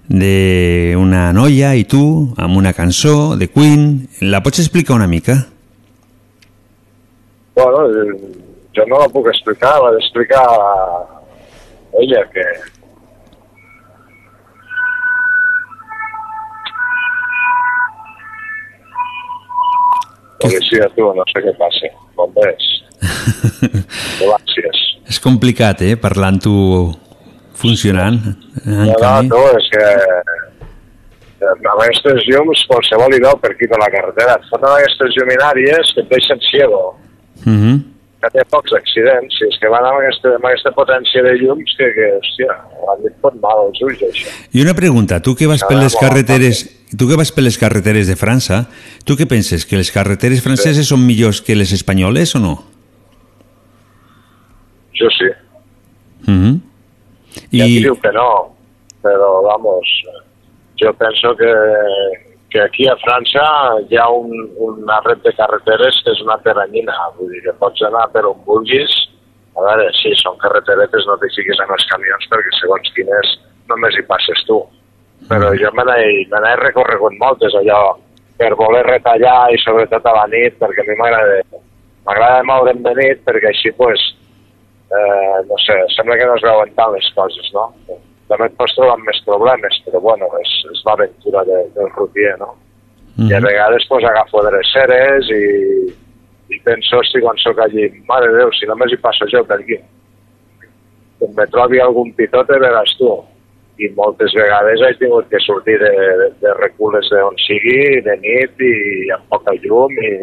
[0.07, 2.01] d'una noia i tu
[2.39, 4.07] amb una cançó de Queen.
[4.21, 5.37] La pots explicar una mica?
[7.55, 8.17] Bueno, eh,
[8.77, 10.43] jo no la puc explicar, l'ha d'explicar
[11.99, 12.43] ella, que...
[20.37, 21.89] Policia, tu, no sé què passa.
[22.17, 22.67] Bombers.
[24.21, 24.83] Gràcies.
[25.09, 26.37] És complicat, eh, parlant
[27.57, 28.21] funcionant.
[28.63, 29.31] En No, no, canvi...
[29.33, 34.39] tu, és que eh, amb aquestes llums qualsevol hi veu per aquí per la carretera.
[34.39, 36.81] Et foten aquestes lluminàries que et deixen ciego.
[37.45, 37.77] Mhm.
[38.17, 41.75] que té pocs accidents, si és que van amb aquesta, amb aquesta potència de llums
[41.77, 42.55] que, que hòstia,
[43.03, 44.31] dit pot mal als ulls, això.
[44.57, 46.63] I una pregunta, tu que vas per les carreteres,
[46.97, 48.63] tu que vas per les carreteres de França,
[49.05, 52.55] tu què penses, que les carreteres franceses són millors que les espanyoles o no?
[54.97, 55.29] Jo sí.
[57.35, 57.49] Mhm.
[57.51, 58.55] Hi I, diu que no,
[59.03, 59.89] però, vamos,
[60.79, 61.51] jo penso que,
[62.49, 63.43] que aquí a França
[63.89, 67.83] hi ha un, una red de carreteres que és una teranyina, vull dir que pots
[67.87, 68.95] anar per on vulguis,
[69.57, 73.37] a veure, sí, són carreteretes, no t'hi fiquis amb els camions perquè segons quines
[73.69, 74.59] només hi passes tu.
[75.27, 77.97] Però jo me n'he recorregut moltes, allò,
[78.37, 81.41] per voler retallar i sobretot a la nit, perquè a mi m'agrada
[82.07, 83.99] m'agrada moure'm de nit perquè així, pues,
[84.91, 87.67] eh, no sé, sembla que no es veuen tant les coses, no?
[88.27, 92.35] També et pots trobar amb més problemes, però bueno, és, és l'aventura de, del rutier,
[92.41, 92.53] no?
[93.17, 95.45] I a vegades pues, agafo dreceres i,
[96.53, 99.57] i penso, hosti, quan sóc allí, mare de Déu, si només hi passo jo per
[99.63, 99.79] aquí.
[101.17, 103.09] Quan me trobi algun pitote, veràs tu.
[103.81, 105.89] I moltes vegades he tingut que sortir de,
[106.21, 108.75] de, de recules d'on sigui, de nit i
[109.13, 110.13] amb poca llum i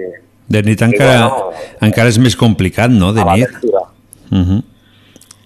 [0.54, 3.54] de nit I encara, bueno, encara és més complicat, no?, de nit.
[4.34, 4.54] L'aventura.
[4.56, 4.62] Mhm.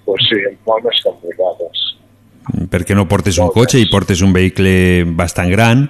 [0.05, 0.37] Pues sí,
[0.67, 1.61] molt més complicat.
[1.69, 1.81] És.
[2.73, 5.83] Perquè no portes un cotxe i portes un vehicle bastant gran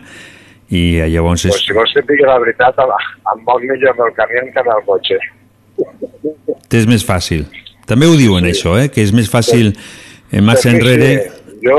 [0.71, 1.53] i llavors és...
[1.55, 4.73] Pues si vols que digui la veritat, em, vol millor amb el camió que amb
[4.75, 5.19] el cotxe.
[6.69, 7.47] T'és més fàcil.
[7.87, 8.89] També ho diuen, això, eh?
[8.91, 11.13] que és més fàcil eh, marxa Perquè enrere...
[11.31, 11.79] Sí, jo,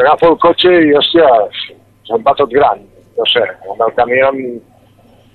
[0.00, 1.28] agafo el cotxe i, hòstia,
[2.08, 2.80] se'm va tot gran.
[3.20, 4.56] No sé, amb el camió em-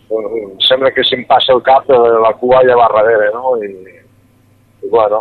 [0.09, 3.53] em sembla que si em passa el cap eh, la cua ja va darrere, no?
[3.61, 3.69] I,
[4.85, 5.19] i bueno,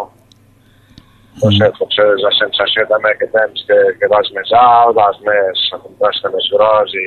[1.42, 5.16] no sé, potser és la sensació també que tens que, que vas més alt, vas
[5.26, 7.06] més, el contraste més gros i,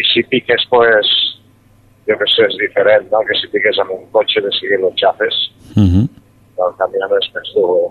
[0.00, 1.10] i si piques, pues,
[2.08, 3.20] jo que sé, és diferent, no?
[3.28, 5.36] Que si piques amb un cotxe de seguir los xafes,
[5.76, 6.06] Mhm.
[6.60, 7.90] el camió és més dur.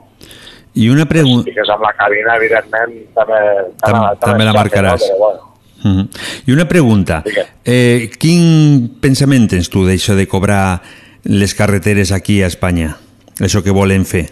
[0.75, 1.45] I una Si pregunta...
[1.45, 3.39] piques amb la cabina, evidentment, també,
[3.81, 5.01] Tam- també la xafe, marcaràs.
[5.01, 5.07] No?
[5.07, 5.45] Però, bueno,
[5.81, 6.09] Mhm.
[6.47, 7.23] I una pregunta.
[7.63, 10.81] Eh, quin pensament tens tu d'això de cobrar
[11.23, 12.97] les carreteres aquí a Espanya?
[13.39, 14.27] Això que volen fer?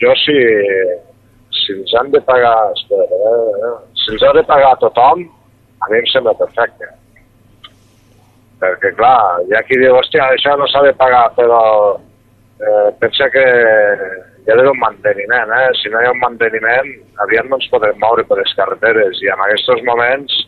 [0.00, 0.36] jo si,
[1.52, 5.26] si ens han de pagar, espera, eh, eh, si ens ha de pagar tothom,
[5.80, 6.88] a mi em sembla perfecte.
[8.60, 11.60] Perquè, clar, hi ha qui diu, hòstia, això no s'ha de pagar, però
[11.96, 15.68] eh, pensa que hi ha d'haver un manteniment, eh?
[15.80, 16.90] Si no hi ha un manteniment,
[17.24, 20.40] aviat no ens podem moure per les carreteres, i en aquests moments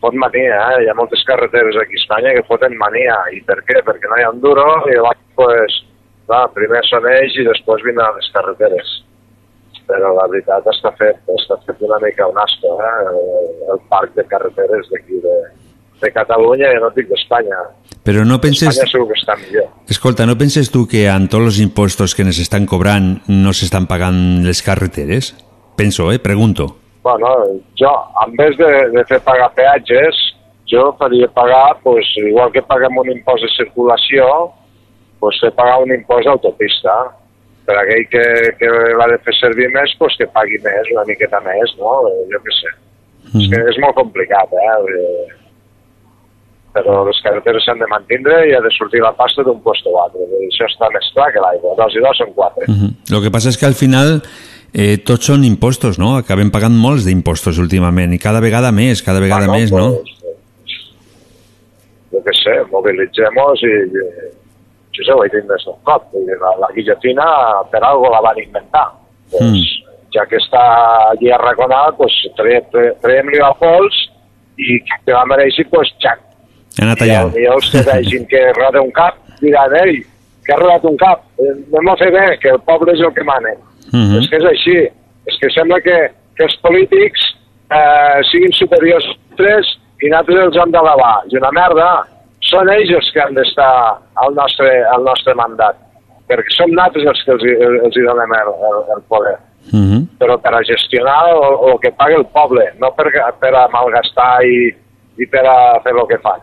[0.00, 0.82] fot mania, eh?
[0.84, 3.16] Hi ha moltes carreteres aquí a Espanya que foten mania.
[3.36, 3.82] I per què?
[3.86, 5.78] Perquè no hi ha un duro i llavors, pues,
[6.26, 8.96] clar, primer són ells i després vindran les carreteres.
[9.90, 12.96] Però la veritat està fet, està fet una mica un asco, eh?
[13.74, 15.36] El, parc de carreteres d'aquí de,
[16.02, 17.60] de Catalunya i no dic d'Espanya.
[18.06, 18.70] Però no penses...
[18.70, 19.68] Espanya segur que està millor.
[19.90, 23.90] Escolta, ¿no penses tu que amb tots els impostos que nos estan cobrant no s'estan
[23.90, 25.34] pagant les carreteres?
[25.76, 26.18] Penso, eh?
[26.22, 26.79] Pregunto.
[27.02, 27.28] Bueno,
[27.80, 27.92] jo,
[28.26, 30.18] en vez de, de fer pagar peatges,
[30.70, 34.26] jo faria pagar, pues, igual que paguem un impost de circulació,
[35.20, 36.98] pues, fer pagar un impost d'autopista.
[37.66, 38.22] Per aquell que,
[38.58, 38.68] que
[38.98, 42.00] l'ha de fer servir més, pues, que pagui més, una miqueta més, no?
[42.10, 42.72] Eh, Jo què sé.
[43.30, 44.78] És que és molt complicat, eh?
[46.74, 49.94] Però les carreteres s'han de mantindre i ha de sortir la pasta d'un lloc a
[49.96, 50.26] l'altre.
[50.26, 51.74] Vull dir, Això està més clar que l'aigua.
[51.78, 52.66] Dos i dos són quatre.
[52.68, 52.90] Mhm.
[53.10, 54.22] Lo que passa és que al final
[54.74, 56.16] eh, tots són impostos, no?
[56.16, 59.90] Acabem pagant molts d'impostos últimament i cada vegada més, cada vegada Bueno, més, no?
[62.10, 63.74] jo què sé, mobilitzem-nos i,
[64.96, 66.08] jo ja ho he dit més d'un cop,
[66.42, 67.26] la, la guillotina
[67.70, 68.88] per algo la van inventar.
[69.30, 69.76] Pues, Mm.
[70.10, 70.58] Ja que està
[71.12, 73.94] allí arraconada, pues, traiem- tra- traiem-li la pols
[74.58, 76.18] i que la mereixi, pues, xac.
[76.80, 77.20] Ha anat I allà.
[77.54, 80.00] els que vegin que roda un cap diran, ei,
[80.44, 83.14] que ha rodat un cap, eh, anem a fer bé, que el poble és el
[83.14, 83.54] que mana.
[83.92, 84.20] Mhm.
[84.20, 84.78] És que és així.
[85.26, 85.98] És que sembla que,
[86.36, 87.26] que els polítics
[87.70, 91.14] eh, siguin superiors nosaltres i nosaltres els hem d'elevar.
[91.30, 91.90] I una merda.
[92.50, 93.70] Són ells els que han d'estar
[94.24, 95.76] al nostre, al nostre mandat.
[96.30, 97.46] Perquè som nosaltres els que els,
[97.84, 99.38] els hi donem el, el, el poder.
[99.72, 100.06] Mhm.
[100.18, 103.10] Però per a gestionar el, el que paga el poble, no per,
[103.40, 104.70] per a malgastar i,
[105.20, 106.40] i per a fer el que fan.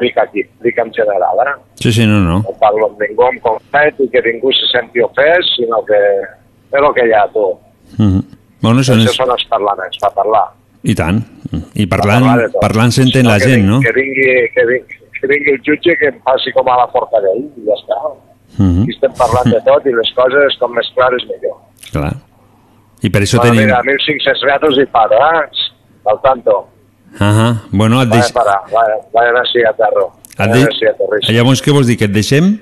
[0.00, 1.52] Dic aquí, dic en general, eh?
[1.78, 2.40] Sí, sí, no, no.
[2.42, 6.80] no parlo amb ningú en concret i que ningú se senti ofès, sinó que és
[6.82, 7.44] el que hi ha, tu.
[7.96, 8.20] Mhm.
[8.60, 9.16] Bueno, són Això els...
[9.20, 10.44] són els parlaments, per parlar.
[10.82, 11.22] I tant.
[11.74, 13.80] I parlant, parlar parlant s'entén No, la gent, vingui- no?
[13.80, 17.44] Que vingui, que, vingui, que vingui el jutge que em passi com a la Forcadell
[17.46, 18.00] i ja està.
[18.58, 18.82] Mhm.
[18.82, 21.56] Aquí estem parlant de tot i les coses com més clares millor.
[21.92, 22.14] Clar.
[23.06, 23.70] I per això bueno, tenim...
[23.70, 25.66] Mira, 1.500 metres i para, eh?
[26.10, 26.66] Al tanto.
[27.20, 27.48] Ahà.
[27.72, 28.30] Bueno, et deix...
[28.34, 30.06] parar, vaja, vaja anar així a terra.
[30.36, 30.44] et de...
[30.44, 31.20] anar així a terra.
[31.28, 31.96] Llavors, què vols dir?
[32.00, 32.56] Que et deixem?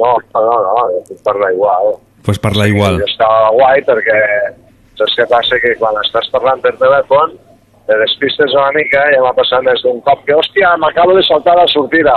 [0.00, 1.94] No, no, no, puc parlar igual.
[2.24, 2.98] Pues parla igual.
[3.00, 4.18] Jo estava guai perquè
[4.98, 5.60] saps què passa?
[5.62, 7.36] Que quan estàs parlant per telèfon
[7.88, 11.56] te despistes una mica i m'ha passat més d'un cop que, hòstia, m'acabo de saltar
[11.58, 12.16] la sortida.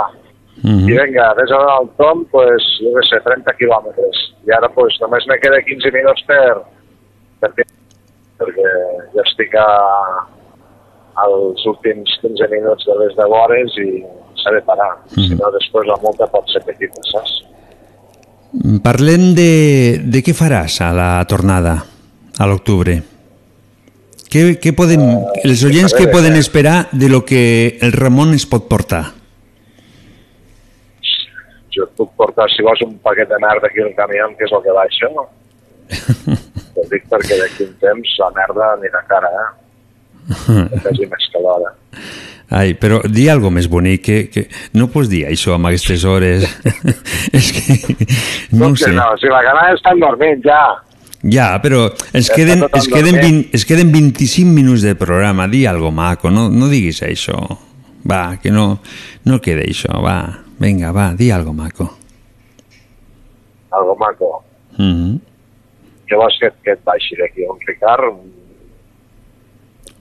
[0.62, 0.88] Mhm.
[0.88, 4.20] I vinga, vés a donar el tom, pues, jo què sé, 30 quilòmetres.
[4.46, 6.62] I ara, pues, només me queda 15 minuts per,
[7.40, 7.50] per
[8.40, 8.74] perquè
[9.14, 9.68] ja estic a,
[11.24, 13.88] als últims 15 minuts de les 10 hores i
[14.42, 14.92] s'ha de parar.
[15.14, 15.26] Mhm.
[15.28, 17.40] Si no, després la multa pot ser petita, saps?
[18.84, 19.50] Parlem de,
[20.04, 21.74] de què faràs a la tornada,
[22.38, 23.00] a l'octubre.
[24.30, 25.02] Què, què podem,
[25.44, 26.42] els oients què de poden què?
[26.42, 29.04] esperar de lo que el Ramon es pot portar?
[31.74, 34.54] jo et puc portar, si vols, un paquet de merda aquí al camió, que és
[34.54, 35.26] el que baixa, no?
[36.74, 39.50] Ho dic perquè d'aquí un temps la merda anirà cara, eh?
[40.70, 41.74] Que faci més que l'hora.
[42.54, 44.44] Ai, però di algo més bonic, que, que
[44.78, 46.44] no pots dir això amb aquestes hores.
[47.38, 47.78] és que,
[48.52, 48.92] no Que sé.
[48.94, 50.62] no, si la gana estan dormint ja.
[51.24, 53.46] Ja, però es Ja queden, està es, queden endormit.
[53.48, 55.48] 20, es queden 25 minuts de programa.
[55.48, 57.38] Di algo maco, no, no diguis això.
[58.04, 58.80] Va, que no,
[59.24, 60.18] no queda això, va.
[60.60, 61.88] Vinga, va, di algo maco.
[63.72, 64.44] Algo maco.
[64.76, 65.20] Mm -hmm.
[66.08, 67.46] Què vols que, que et baixi d'aquí?
[67.48, 68.10] Un Ricard?
[68.12, 68.32] Un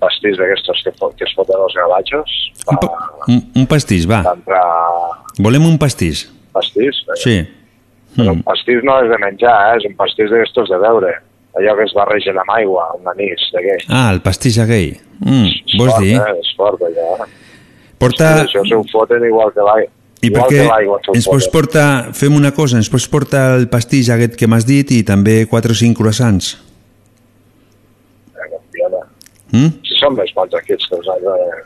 [0.03, 2.38] pastís d'aquestos que, que es foten els gavatxos?
[3.31, 4.23] un, un pastís, va.
[4.34, 4.63] Entrar
[5.39, 6.27] Volem un pastís.
[6.53, 6.99] pastís?
[7.03, 7.19] Vinga.
[7.23, 7.38] Sí.
[8.13, 9.77] Però un pastís no és de menjar, eh?
[9.80, 11.13] és un pastís d'aquestos de beure.
[11.57, 13.77] Allò que es barregen amb aigua, amb anís, què?
[13.89, 14.95] Ah, el pastís aquell.
[15.21, 15.49] Mm,
[15.80, 16.13] vols dir?
[16.17, 16.38] Eh?
[16.41, 17.27] És fort, allò.
[18.01, 18.30] Porta...
[18.34, 19.91] Sí, això s'ho foten igual que l'aigua.
[20.24, 21.88] I per Igual què que l'aigua s'ho ens pots portar...
[22.16, 25.76] Fem una cosa, ens pots portar el pastís aquest que m'has dit i també 4
[25.76, 26.54] o 5 croissants.
[29.54, 29.70] Mm?
[29.86, 31.62] Si són més bons aquests croissants, eh?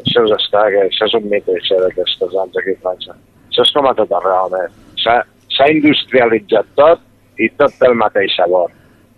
[0.00, 3.16] Això és està, que això és un mite, això d'aquests croissants aquí a França.
[3.50, 4.78] Això és com a tot arreu, realment.
[5.02, 5.18] S'ha
[5.52, 7.02] s'ha industrialitzat tot
[7.42, 8.70] i tot té el mateix sabor.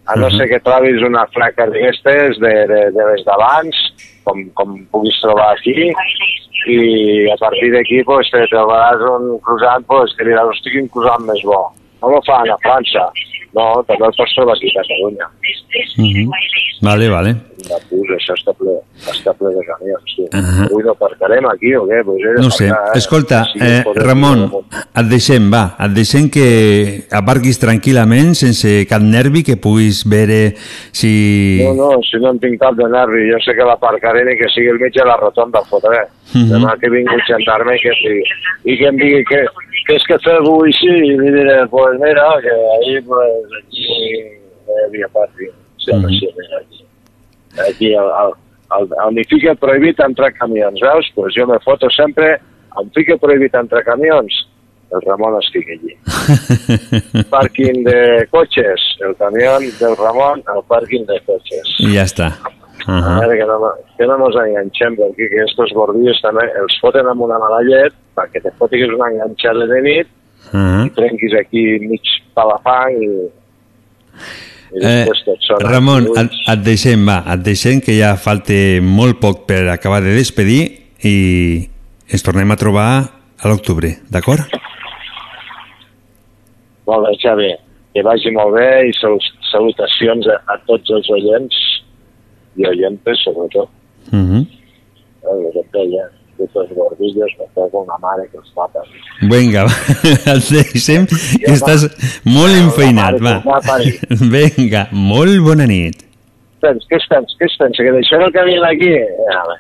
[0.07, 0.37] A no Mhm.
[0.37, 3.77] ser que trobis una flaca d'aquestes de, de, de les d'abans,
[4.25, 5.93] com, com puguis trobar aquí,
[6.67, 11.27] i a partir d'aquí pues, te trobaràs un croissant pues, que diràs, hosti, quin croissant
[11.29, 11.63] més bo.
[12.03, 13.09] No el fan a França.
[13.55, 15.27] No, també el pots trobar aquí a Catalunya.
[15.97, 16.31] Mm -hmm.
[16.83, 17.35] Vale, vale.
[17.91, 18.75] Bus, això està ple,
[19.09, 20.05] està ple de camions.
[20.15, 20.25] Sí.
[20.33, 20.65] Ahà.
[20.67, 22.03] Avui no aparcarem aquí o què?
[22.05, 22.67] Pues No sé.
[22.67, 22.73] eh?
[22.95, 24.51] Escolta, Sí, eh, Ramon,
[24.95, 30.55] et deixem, va, et deixem que aparquis tranquil·lament, sense cap nervi, que puguis veure
[30.93, 31.63] si...
[31.65, 34.49] No, no, si no en tinc cap de nervi, jo sé que l'aparcaré ni que
[34.55, 36.05] sigui el mig de la rotonda, fotré.
[36.35, 36.51] Mhm.
[36.51, 38.23] Demà que vingui un gendarme i que, digui,
[38.65, 39.41] i que em digui que,
[39.87, 43.89] que és que feu avui sí, i li diré, pues mira, que ahí, pues, aquí,
[44.15, 45.53] eh, havia partit.
[45.79, 46.09] Sí, Mhm.
[46.09, 46.85] sí, mira, aquí.
[47.71, 48.33] Aquí, al, al,
[48.71, 51.11] al, on hi fica prohibit entrar camions, veus?
[51.15, 52.39] Pues jo me foto sempre,
[52.77, 54.33] on fica prohibit entrar camions,
[54.91, 55.95] el Ramon es fica allí.
[57.31, 61.77] Pàrquing de cotxes, el camió del Ramon al pàrquing de cotxes.
[61.81, 62.33] I ja està.
[62.87, 63.21] Uh A -huh.
[63.21, 67.21] veure, que no, que no mos enganxem, perquè que estos gordillos també els foten amb
[67.23, 70.09] una mala llet perquè te fotiguis una enganxada de nit
[70.53, 70.87] Uh -huh.
[70.87, 72.03] i trenquis aquí mig
[72.35, 75.07] palafang i, i Eh.
[75.61, 80.15] Ramon, et, et deixem, va, et deixem que ja falta molt poc per acabar de
[80.17, 81.69] despedir i
[82.11, 82.89] ens tornem a trobar
[83.39, 84.43] a l'octubre, d'acord?
[86.89, 87.51] Molt bé, Xavi,
[87.95, 89.15] que vagi molt bé i sal
[89.53, 91.61] salutacions a, a tots els oients
[92.57, 93.69] i oientes, sobretot.
[94.13, 94.47] Uh -huh.
[95.53, 96.05] Que et deia,
[96.39, 98.81] tots els gordillos, me pego una mare que els mata.
[99.21, 99.77] Vinga, va,
[100.35, 101.87] et deixem, que estàs
[102.25, 103.43] molt enfeinat, va.
[104.37, 106.05] Vinga, molt bona nit.
[106.61, 107.37] Tens, què pensa?
[107.41, 107.83] Què pensa?
[107.83, 108.93] Que deixem el camí aquí?
[109.29, 109.59] A veure.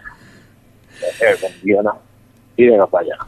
[1.21, 1.95] Eh, com jo no.
[2.57, 3.19] Tira cap allà.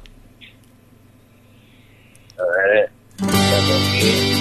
[2.39, 4.36] A veure...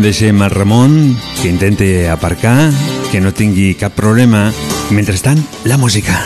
[0.00, 2.72] Deixem a Ramon que intente aparcar,
[3.12, 4.48] que no tingui cap problema.
[4.88, 6.16] Mentrestant, la música.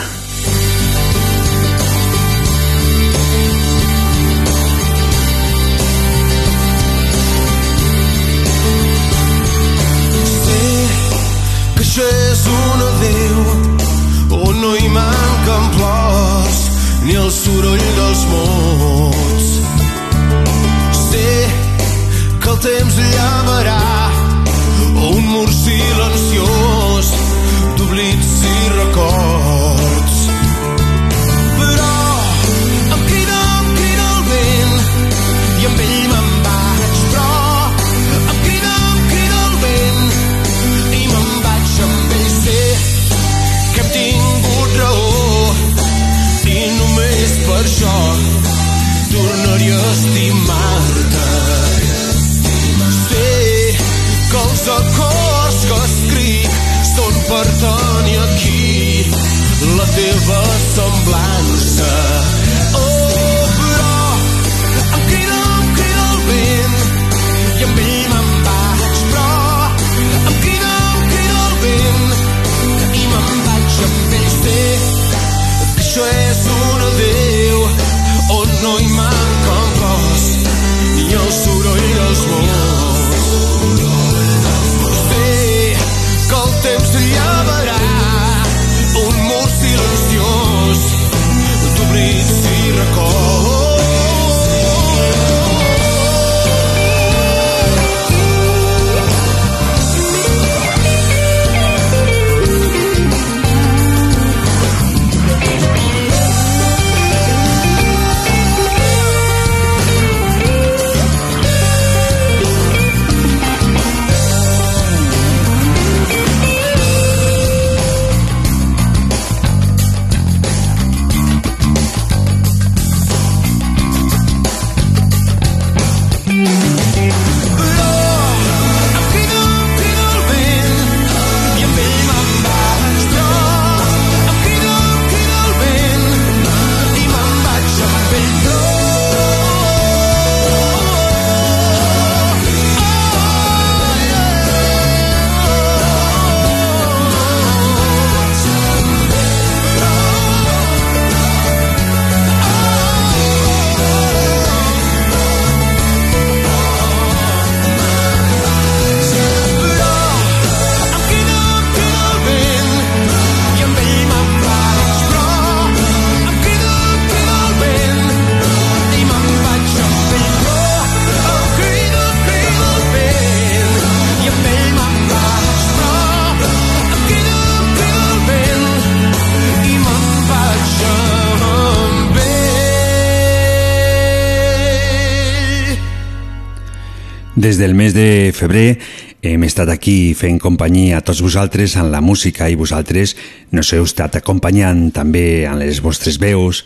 [187.45, 188.79] Des del mes de febrer
[189.21, 193.11] hem estat aquí fent companyia a tots vosaltres en la música i vosaltres
[193.53, 196.63] nos heu estat acompanyant també en les vostres veus,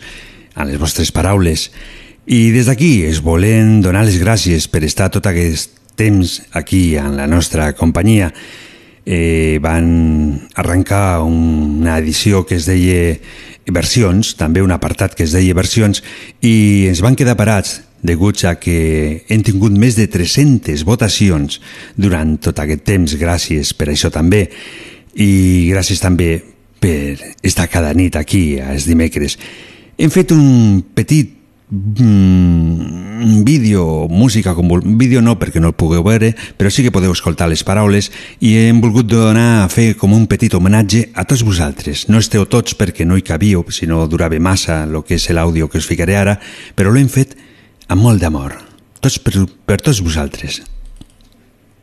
[0.56, 1.66] en les vostres paraules.
[2.24, 7.12] I des d'aquí es volen donar les gràcies per estar tot aquest temps aquí en
[7.20, 8.32] la nostra companyia.
[9.04, 13.20] Eh, van arrencar una edició que es deia
[13.68, 16.00] versions, també un apartat que es deia versions,
[16.40, 21.60] i ens van quedar parats deguts a que hem tingut més de 300 votacions
[21.96, 24.46] durant tot aquest temps, gràcies per això també,
[25.14, 26.38] i gràcies també
[26.80, 29.36] per estar cada nit aquí, els dimecres.
[30.00, 31.34] Hem fet un petit
[31.68, 34.80] mm, vídeo, música, com vol...
[34.96, 38.08] vídeo no perquè no el pugueu veure, però sí que podeu escoltar les paraules
[38.40, 42.08] i hem volgut donar a fer com un petit homenatge a tots vosaltres.
[42.08, 45.68] No esteu tots perquè no hi cabíeu, si no durava massa el que és l'àudio
[45.68, 46.38] que us ficaré ara,
[46.74, 47.36] però l'hem fet
[47.90, 48.54] amb molt d'amor.
[49.02, 49.32] Tots per,
[49.66, 50.60] per tots vosaltres.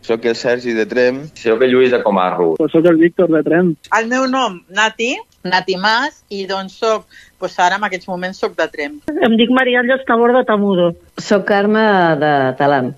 [0.08, 1.26] Soc el Sergi de Trem.
[1.36, 2.54] Soc el Lluís de Comarro.
[2.72, 3.74] Soc el Víctor de Trem.
[3.98, 5.10] El meu nom, Nati,
[5.44, 7.10] Nati Mas, i doncs soc,
[7.42, 9.02] doncs ara en aquests moments soc de Trem.
[9.12, 10.94] Em dic Maria Àngels Tabor de Tamudo.
[11.20, 11.84] Soc Carme
[12.24, 12.32] de
[12.62, 12.94] Talant.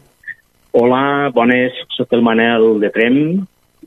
[0.77, 3.15] Hola, bones, sóc el Manel de Trem.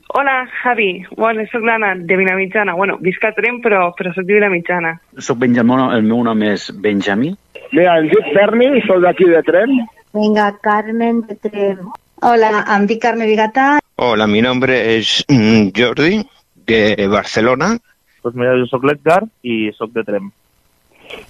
[0.09, 1.05] Hola, Javi.
[1.17, 2.75] Bueno, soc l'Anna, de Vilamitjana.
[2.75, 4.97] Bueno, visc a Trem, però, però soc de Vilamitjana.
[5.19, 7.33] Soc Benjamí, el meu nom és Benjamí.
[7.73, 9.79] Mira, em dic Fermi, soc d'aquí de Trem.
[10.13, 11.89] Venga, Carmen de Trem.
[12.23, 13.79] Hola, em dic Carme Bigatà.
[13.97, 16.21] Hola, mi nombre es mm, Jordi,
[16.67, 17.77] de Barcelona.
[18.23, 20.31] Pues mira, jo sóc l'Edgar i sóc de Trem.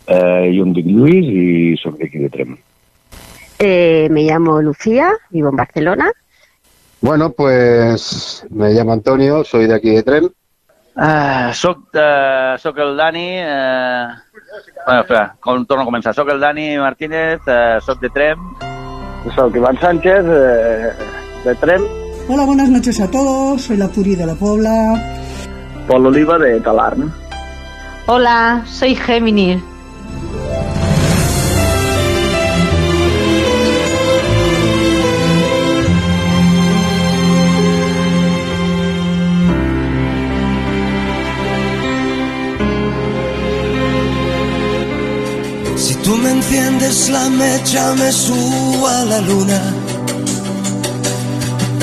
[0.06, 2.56] Eh, yo me dic Luis y soy de aquí de Trem.
[3.58, 6.10] Eh, me llamo Lucía, vivo en Barcelona.
[7.02, 10.30] Bueno, pues me llamo Antonio, soy de aquí de Trem.
[10.94, 13.40] Uh, soc, uh, soc el Dani...
[13.40, 14.14] Uh...
[14.86, 16.14] Bueno, espera, com, torno a començar.
[16.14, 18.38] Soc el Dani Martínez, uh, soc de Trem.
[19.34, 20.92] Soc Iván Sánchez, eh,
[21.44, 21.82] de Trem.
[22.28, 23.62] Hola, buenas noches a todos.
[23.62, 24.70] Soy la Puri de la Puebla.
[25.88, 27.12] Pol Oliva, de Talarn.
[28.06, 29.62] Hola, soy Géminis.
[45.82, 49.60] Si tú me enciendes la mecha me subo a la luna.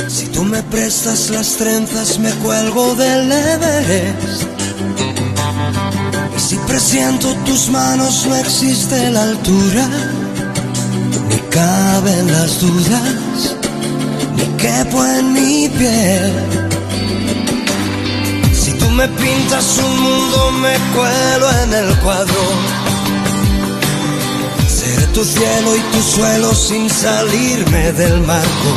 [0.07, 4.43] Si tú me prestas las trenzas me cuelgo del Everest.
[6.37, 9.85] Y si presiento tus manos no existe la altura.
[11.27, 13.55] Ni caben las dudas,
[14.37, 16.33] ni quepo en mi piel.
[18.53, 22.88] Si tú me pintas un mundo me cuelo en el cuadro.
[24.89, 28.71] Seré tu cielo y tu suelo sin salirme del marco.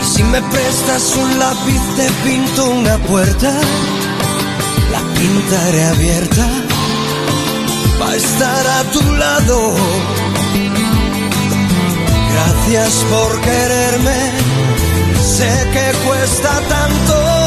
[0.00, 3.52] Y si me prestas un lápiz te pinto una puerta,
[4.92, 6.46] la pintaré abierta
[7.98, 9.74] para estar a tu lado.
[12.32, 14.32] Gracias por quererme,
[15.36, 17.41] sé que cuesta tanto.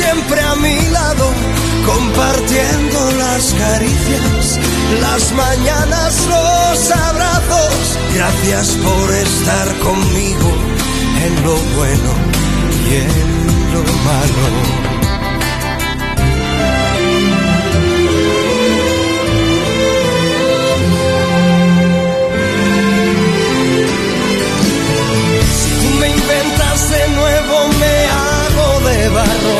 [0.00, 1.26] Siempre a mi lado
[1.86, 4.58] compartiendo las caricias,
[5.00, 7.98] las mañanas, los abrazos.
[8.14, 10.50] Gracias por estar conmigo
[11.24, 12.12] en lo bueno
[12.88, 14.46] y en lo malo.
[25.58, 27.94] Si me inventas de nuevo me
[28.24, 29.59] hago de barro.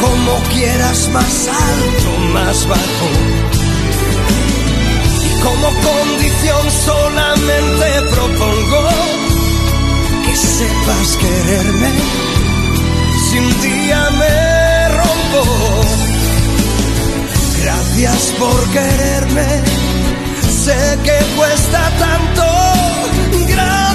[0.00, 3.08] Como quieras, más alto, más bajo.
[5.24, 8.88] Y como condición solamente propongo
[10.24, 11.90] que sepas quererme.
[13.30, 15.80] Si un día me rompo,
[17.62, 19.62] gracias por quererme.
[20.64, 22.44] Sé que cuesta tanto.
[23.48, 23.93] Gracias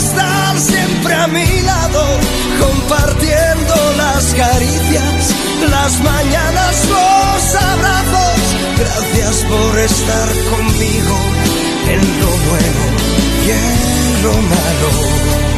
[0.00, 2.02] estar siempre a mi lado,
[2.58, 5.34] compartiendo las caricias,
[5.68, 8.40] las mañanas, los abrazos.
[8.78, 11.16] Gracias por estar conmigo
[11.94, 12.84] en lo bueno
[13.44, 15.49] y en lo malo.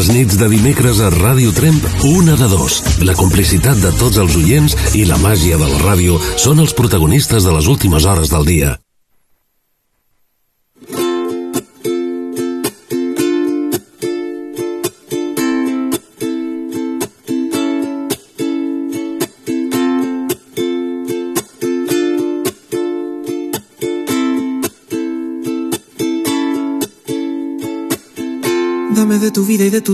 [0.00, 1.76] Les nits de dimecres a Ràdio Tremp,
[2.08, 2.78] una de dos.
[3.04, 7.44] La complicitat de tots els oients i la màgia de la ràdio són els protagonistes
[7.44, 8.78] de les últimes hores del dia.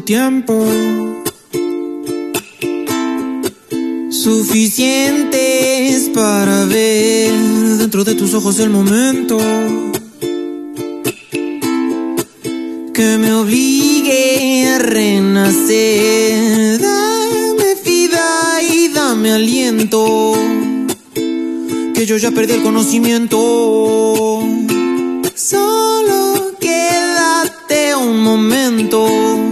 [0.06, 0.64] Tiempo.
[4.08, 7.32] Suficientes para ver
[7.78, 9.36] dentro de tus ojos el momento
[12.94, 16.80] que me obligue a renacer.
[16.80, 20.34] Dame vida y dame aliento,
[21.94, 23.36] que yo ya perdí el conocimiento.
[25.34, 29.45] Solo quédate un momento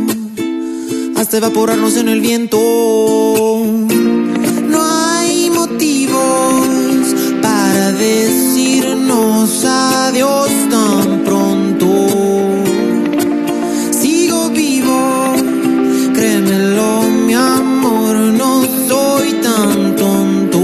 [1.34, 2.58] hasta evaporarnos en el viento.
[4.68, 6.68] No hay motivos
[7.42, 11.88] para decirnos adiós tan pronto.
[13.90, 15.34] Sigo vivo,
[16.14, 20.60] créemelo, mi amor, no soy tan tonto.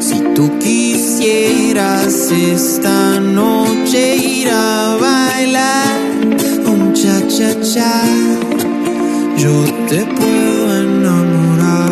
[0.00, 6.00] Si tú quisieras esta noche ir a bailar
[6.66, 8.27] un cha cha cha,
[9.38, 11.88] yo te puedo enamorar.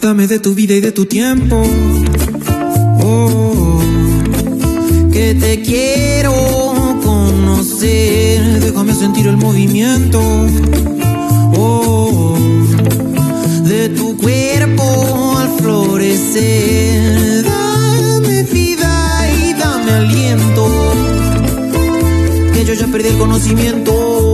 [0.00, 1.62] Dame de tu vida y de tu tiempo.
[3.02, 3.80] Oh,
[5.12, 6.32] que te quiero
[7.04, 8.60] conocer.
[8.60, 10.20] Déjame sentir el movimiento.
[11.56, 12.36] Oh,
[13.64, 17.53] de tu cuerpo al florecer.
[19.88, 20.66] Aliento.
[22.52, 24.33] Que yo ya perdí el conocimiento.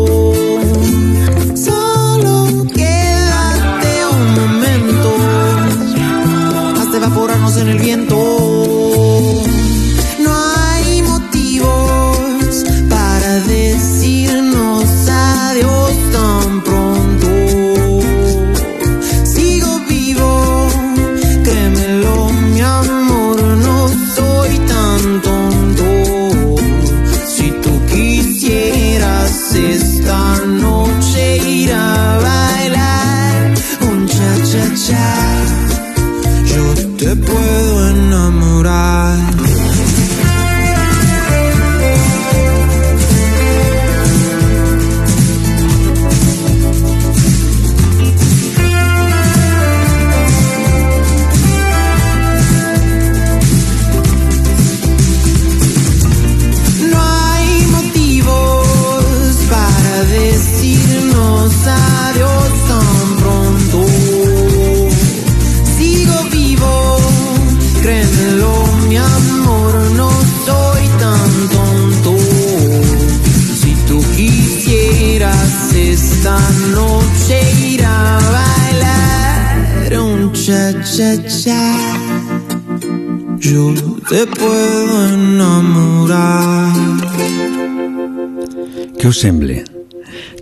[89.20, 89.60] Us sembla?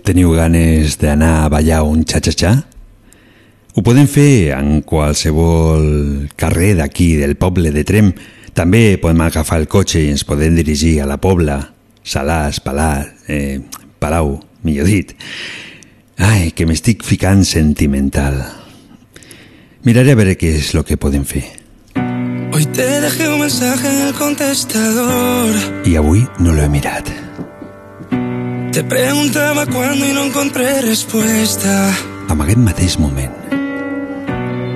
[0.07, 2.51] Teniu ganes d'anar a ballar un xa-xa-xa?
[3.75, 8.13] Ho podem fer en qualsevol carrer d'aquí del poble de Trem.
[8.55, 11.59] També podem agafar el cotxe i ens podem dirigir a la Pobla,
[12.03, 13.59] Salàs, Palau, eh,
[13.99, 15.11] Palau, millor dit.
[16.17, 18.41] Ai, que m'estic ficant sentimental.
[19.83, 21.45] Miraré a veure què és el que podem fer.
[22.55, 25.83] Hoy te dejé un mensaje en el contestador.
[25.85, 27.18] I avui no l'he mirat.
[28.71, 31.91] Te preguntaba cuándo y no encontré respuesta.
[32.29, 33.33] Aquest mateix moment,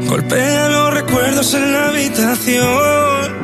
[0.07, 3.43] Golpea los recuerdos en la habitación.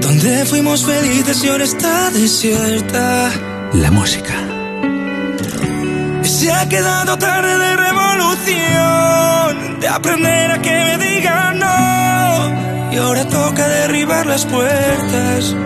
[0.00, 3.30] Donde fuimos felices y ahora está desierta.
[3.74, 4.34] la música.
[6.22, 12.92] Se ha quedado tarde de revolución, de aprender a que me digan no.
[12.92, 15.56] Y ahora toca derribar las puertas.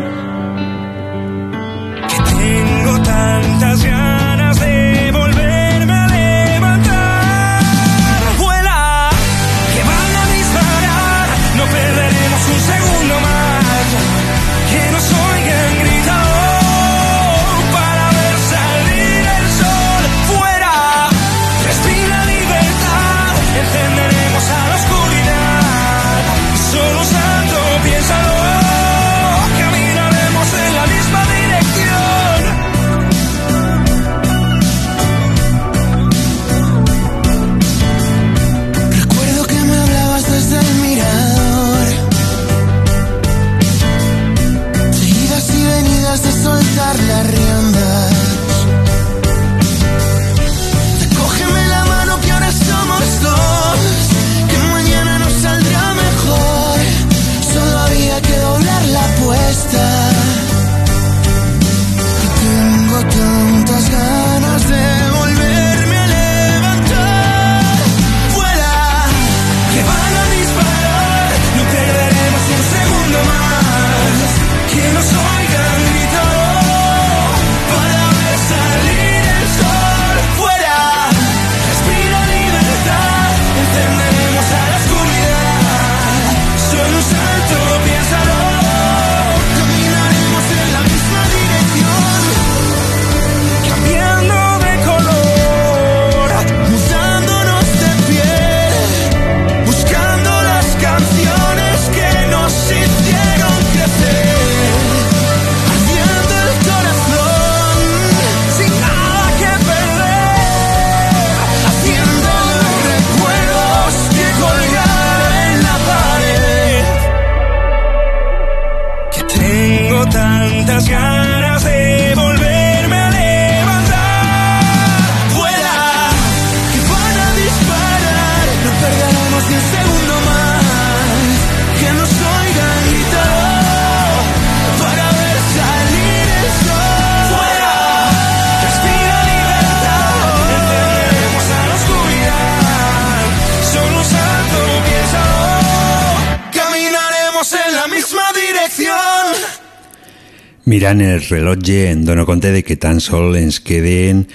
[150.77, 154.27] Mirant el rellotge em dono compte de que tan sol ens queden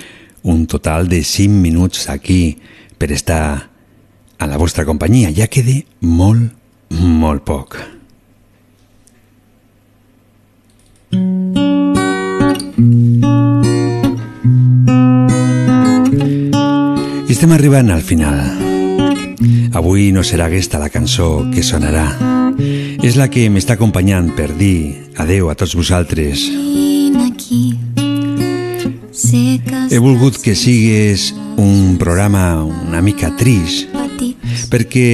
[0.41, 2.57] un total de 5 minuts aquí
[2.97, 3.69] per estar
[4.41, 5.30] a la vostra companyia.
[5.30, 6.49] Ja queda molt,
[6.97, 7.77] molt poc.
[17.22, 18.41] I estem arribant al final.
[19.77, 22.09] Avui no serà aquesta la cançó que sonarà.
[23.05, 26.43] És la que m'està acompanyant per dir adeu a tots vosaltres.
[29.91, 33.91] He volgut que sigues un programa una mica trist,
[34.72, 35.06] perquè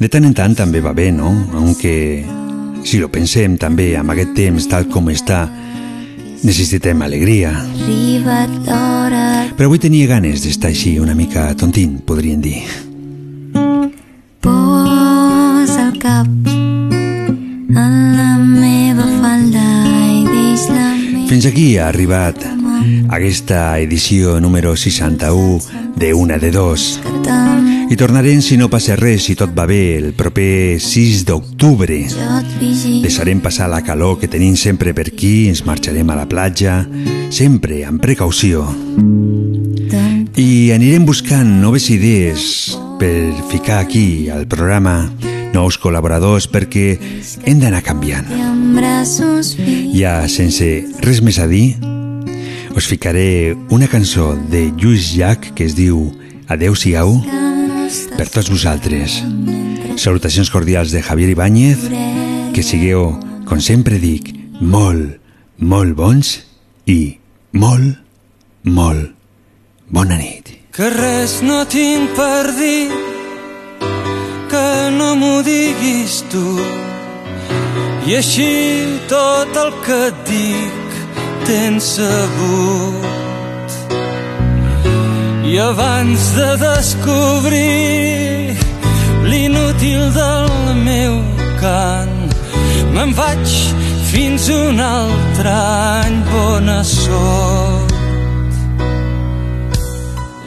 [0.00, 1.30] de tant en tant també va bé, no?
[1.54, 2.24] Aunque,
[2.84, 5.44] si lo pensem també, amb aquest temps tal com està,
[6.42, 7.54] necessitem alegria.
[9.56, 12.89] Però avui tenia ganes d'estar així una mica tontín, podríem dir.
[21.30, 22.42] Fins aquí ha arribat
[23.14, 25.60] aquesta edició número 61
[25.94, 26.98] de Una de Dos.
[27.86, 32.00] I tornarem, si no passa res, si tot va bé, el proper 6 d'octubre.
[33.04, 36.80] Deixarem passar la calor que tenim sempre per aquí, ens marxarem a la platja,
[37.30, 38.66] sempre amb precaució.
[40.34, 45.04] I anirem buscant noves idees per ficar aquí al programa
[45.54, 46.86] nous col·laboradors perquè
[47.44, 48.28] hem d'anar canviant.
[49.94, 50.68] Ja sense
[51.04, 51.76] res més a dir,
[52.76, 56.10] us ficaré una cançó de Lluís Llach que es diu
[56.50, 57.16] Adeu-siau
[58.16, 59.20] per tots vosaltres.
[60.00, 61.82] Salutacions cordials de Javier Ibáñez,
[62.54, 63.12] que sigueu,
[63.46, 65.18] com sempre dic, molt,
[65.58, 66.36] molt bons
[66.86, 67.18] i
[67.52, 67.98] molt,
[68.64, 69.12] molt
[69.90, 70.54] bona nit.
[70.74, 73.09] Que res no tinc per dir,
[75.80, 76.58] m'ho diguis tu.
[78.06, 80.88] I així tot el que et dic
[81.46, 83.70] tens sabut.
[85.44, 88.56] I abans de descobrir
[89.24, 90.50] l'inútil del
[90.84, 91.14] meu
[91.60, 92.30] cant,
[92.94, 93.46] me'n vaig
[94.12, 97.94] fins un altre any bona sort.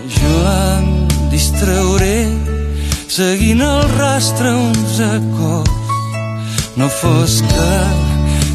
[0.07, 2.43] Jo em distrauré
[3.14, 5.69] seguint el rastre uns acords.
[6.76, 7.73] No fos que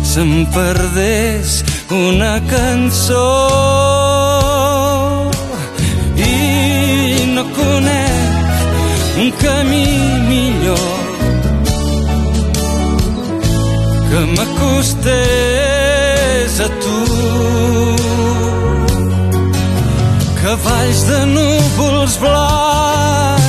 [0.03, 1.63] se'm perdés
[1.95, 3.31] una cançó
[6.19, 6.33] i
[7.37, 8.51] no conec
[9.23, 9.91] un camí
[10.33, 10.91] millor
[14.11, 15.13] que m'acostés
[16.67, 16.99] a tu
[20.43, 23.48] cavalls de núvols blancs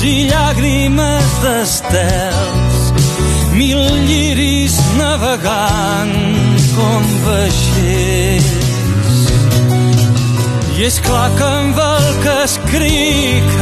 [0.00, 2.84] i llàgrimes d'estels
[3.52, 6.14] mil lliris navegant
[6.72, 8.48] com vaixells.
[10.78, 13.52] I és clar que amb el que escric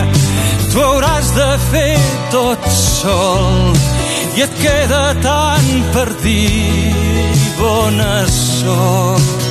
[0.71, 1.99] tu hauràs de fer
[2.31, 3.75] tot sol.
[4.39, 6.95] I et queda tant per dir
[7.59, 9.49] bona sort.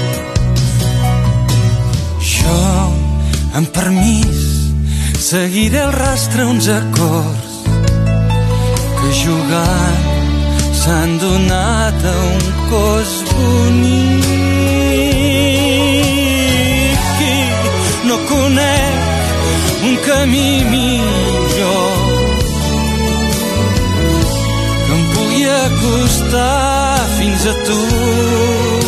[2.24, 2.62] Jo
[3.60, 4.47] amb permís
[5.20, 7.54] seguiré el rastre uns acords
[9.00, 10.04] que jugant
[10.80, 14.26] s'han donat a un cos bonic.
[17.34, 17.38] I
[18.08, 19.00] no conec
[19.90, 21.98] un camí millor
[24.86, 28.87] que em pugui acostar fins a tu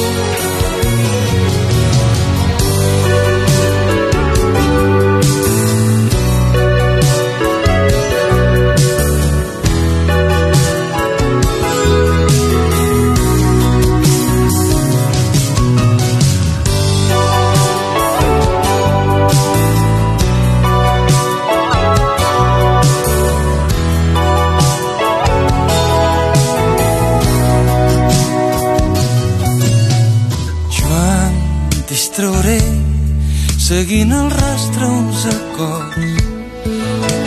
[33.79, 36.23] seguint el rastre uns acords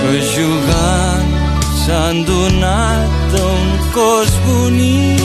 [0.01, 1.33] que jugant
[1.83, 5.22] s'han donat a un cos bonic